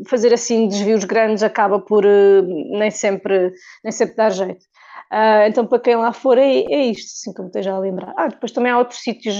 fazer 0.08 0.32
assim 0.32 0.68
desvios 0.68 1.04
grandes 1.04 1.42
acaba 1.42 1.80
por 1.80 2.06
nem 2.06 2.92
sempre, 2.92 3.52
nem 3.84 3.92
sempre 3.92 4.16
dar 4.16 4.30
jeito. 4.30 4.64
Uh, 5.12 5.48
então, 5.48 5.66
para 5.66 5.80
quem 5.80 5.96
lá 5.96 6.12
for, 6.12 6.38
é, 6.38 6.44
é 6.44 6.86
isto, 6.88 7.12
assim 7.14 7.34
como 7.34 7.48
esteja 7.48 7.74
a 7.74 7.80
lembrar. 7.80 8.14
Ah, 8.18 8.28
depois 8.28 8.52
também 8.52 8.72
há 8.72 8.78
outros 8.78 9.00
sítios, 9.00 9.36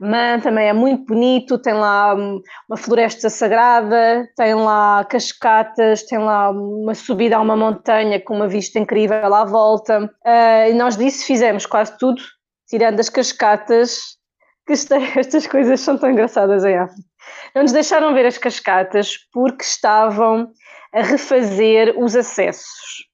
Man 0.00 0.40
também 0.40 0.68
é 0.68 0.72
muito 0.72 1.06
bonito, 1.06 1.58
tem 1.58 1.74
lá 1.74 2.14
uma 2.14 2.76
floresta 2.76 3.30
sagrada, 3.30 4.28
tem 4.36 4.54
lá 4.54 5.04
cascatas, 5.04 6.02
tem 6.04 6.18
lá 6.18 6.50
uma 6.50 6.94
subida 6.94 7.36
a 7.36 7.40
uma 7.40 7.56
montanha 7.56 8.20
com 8.20 8.34
uma 8.34 8.48
vista 8.48 8.78
incrível 8.78 9.34
à 9.34 9.44
volta. 9.44 10.04
Uh, 10.04 10.70
e 10.70 10.74
nós 10.74 10.96
disso 10.96 11.24
fizemos 11.24 11.64
quase 11.66 11.96
tudo, 11.98 12.22
tirando 12.68 13.00
as 13.00 13.08
cascatas, 13.08 14.18
que 14.66 14.74
estas 15.18 15.46
coisas 15.46 15.80
são 15.80 15.96
tão 15.96 16.10
engraçadas 16.10 16.64
em 16.64 16.76
África. 16.76 17.08
Não 17.54 17.62
nos 17.62 17.72
deixaram 17.72 18.14
ver 18.14 18.26
as 18.26 18.38
cascatas 18.38 19.16
porque 19.32 19.64
estavam 19.64 20.50
a 20.92 21.02
refazer 21.02 21.94
os 21.98 22.14
acessos. 22.14 23.06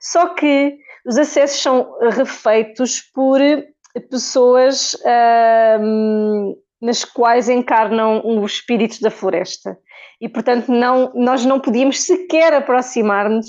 Só 0.00 0.34
que 0.34 0.76
os 1.06 1.18
acessos 1.18 1.60
são 1.60 1.94
refeitos 2.10 3.00
por 3.14 3.40
pessoas 4.10 4.96
nas 6.80 7.04
quais 7.04 7.48
encarnam 7.48 8.22
os 8.24 8.52
espíritos 8.52 9.00
da 9.00 9.10
floresta. 9.10 9.78
E, 10.20 10.28
portanto, 10.28 10.70
não, 10.70 11.12
nós 11.14 11.44
não 11.44 11.58
podíamos 11.60 12.00
sequer 12.02 12.54
aproximar-nos 12.54 13.46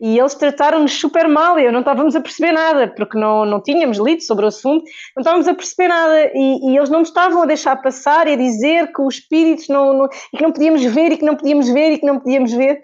e 0.00 0.18
eles 0.18 0.34
trataram-nos 0.34 0.92
super 0.92 1.28
mal. 1.28 1.58
Eu 1.58 1.72
não 1.72 1.80
estávamos 1.80 2.14
a 2.16 2.20
perceber 2.20 2.52
nada, 2.52 2.88
porque 2.88 3.18
não, 3.18 3.44
não 3.44 3.62
tínhamos 3.62 3.98
lido 3.98 4.22
sobre 4.22 4.44
o 4.44 4.48
assunto, 4.48 4.84
não 5.16 5.20
estávamos 5.20 5.48
a 5.48 5.54
perceber 5.54 5.88
nada. 5.88 6.30
E, 6.34 6.70
e 6.70 6.76
eles 6.76 6.90
não 6.90 7.00
nos 7.00 7.08
estavam 7.08 7.42
a 7.42 7.46
deixar 7.46 7.76
passar 7.76 8.26
e 8.26 8.32
a 8.32 8.36
dizer 8.36 8.92
que 8.92 9.00
os 9.00 9.14
espíritos 9.14 9.68
não, 9.68 9.92
não, 9.92 10.08
e 10.32 10.36
que 10.36 10.42
não 10.42 10.52
podíamos 10.52 10.84
ver, 10.84 11.12
e 11.12 11.16
que 11.16 11.24
não 11.24 11.36
podíamos 11.36 11.68
ver, 11.68 11.92
e 11.92 11.98
que 11.98 12.06
não 12.06 12.18
podíamos 12.18 12.52
ver 12.52 12.80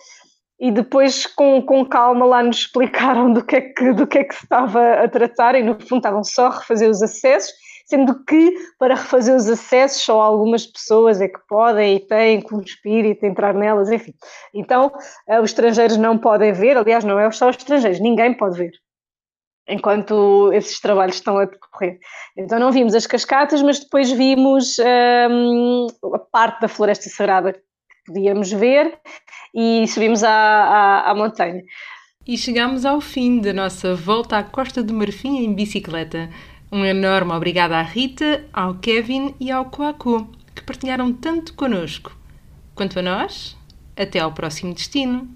e 0.59 0.71
depois 0.71 1.27
com, 1.27 1.61
com 1.63 1.85
calma 1.85 2.25
lá 2.25 2.43
nos 2.43 2.59
explicaram 2.59 3.33
do 3.33 3.45
que, 3.45 3.57
é 3.57 3.61
que, 3.61 3.93
do 3.93 4.07
que 4.07 4.19
é 4.19 4.25
que 4.25 4.35
se 4.35 4.45
estava 4.45 4.95
a 4.95 5.09
tratar 5.09 5.55
e 5.55 5.63
no 5.63 5.75
fundo 5.75 5.99
estavam 5.99 6.23
só 6.23 6.47
a 6.47 6.59
refazer 6.59 6.89
os 6.89 7.03
acessos, 7.03 7.53
sendo 7.87 8.25
que 8.25 8.55
para 8.79 8.95
refazer 8.95 9.35
os 9.35 9.49
acessos 9.49 10.03
só 10.03 10.21
algumas 10.21 10.67
pessoas 10.67 11.21
é 11.21 11.29
que 11.29 11.41
podem 11.49 11.97
e 11.97 12.01
têm 12.01 12.41
com 12.41 12.57
o 12.57 12.63
espírito 12.63 13.27
entrar 13.27 13.53
nelas, 13.53 13.91
enfim. 13.91 14.15
Então 14.55 14.93
uh, 15.29 15.41
os 15.41 15.51
estrangeiros 15.51 15.97
não 15.97 16.17
podem 16.17 16.53
ver, 16.53 16.77
aliás 16.77 17.05
não 17.05 17.19
é 17.19 17.31
só 17.31 17.49
os 17.51 17.57
estrangeiros, 17.57 18.01
ninguém 18.01 18.33
pode 18.35 18.57
ver 18.57 18.73
enquanto 19.67 20.53
esses 20.53 20.79
trabalhos 20.79 21.17
estão 21.17 21.39
a 21.39 21.47
decorrer. 21.47 21.99
Então 22.37 22.59
não 22.59 22.71
vimos 22.71 22.95
as 22.95 23.07
cascatas, 23.07 23.63
mas 23.63 23.81
depois 23.81 24.11
vimos 24.11 24.77
um, 25.31 25.87
a 26.13 26.19
parte 26.19 26.61
da 26.61 26.69
floresta 26.69 27.09
sagrada 27.09 27.55
podíamos 28.07 28.51
ver 28.53 28.99
e 29.55 29.87
subimos 29.89 30.23
à, 30.23 30.31
à, 30.31 31.11
à 31.11 31.15
montanha. 31.15 31.63
E 32.27 32.39
chegamos 32.39 32.85
ao 32.85 33.01
fim 33.01 33.41
da 33.41 33.53
nossa 33.53 33.95
volta 33.95 34.39
à 34.39 34.43
Costa 34.43 34.83
do 34.83 34.95
Marfim 34.95 35.45
em 35.45 35.55
bicicleta. 35.55 36.31
Um 36.73 36.85
enorme 36.85 37.33
obrigado 37.33 37.73
à 37.73 37.83
Rita, 37.83 38.45
ao 38.53 38.75
Kevin 38.77 39.35
e 39.39 39.51
ao 39.51 39.67
Coaco, 39.67 40.29
que 40.55 40.63
partilharam 40.63 41.13
tanto 41.13 41.55
connosco. 41.55 42.17
Quanto 42.75 42.99
a 42.99 43.03
nós, 43.03 43.57
até 43.97 44.19
ao 44.19 44.33
próximo 44.33 44.75
destino. 44.75 45.29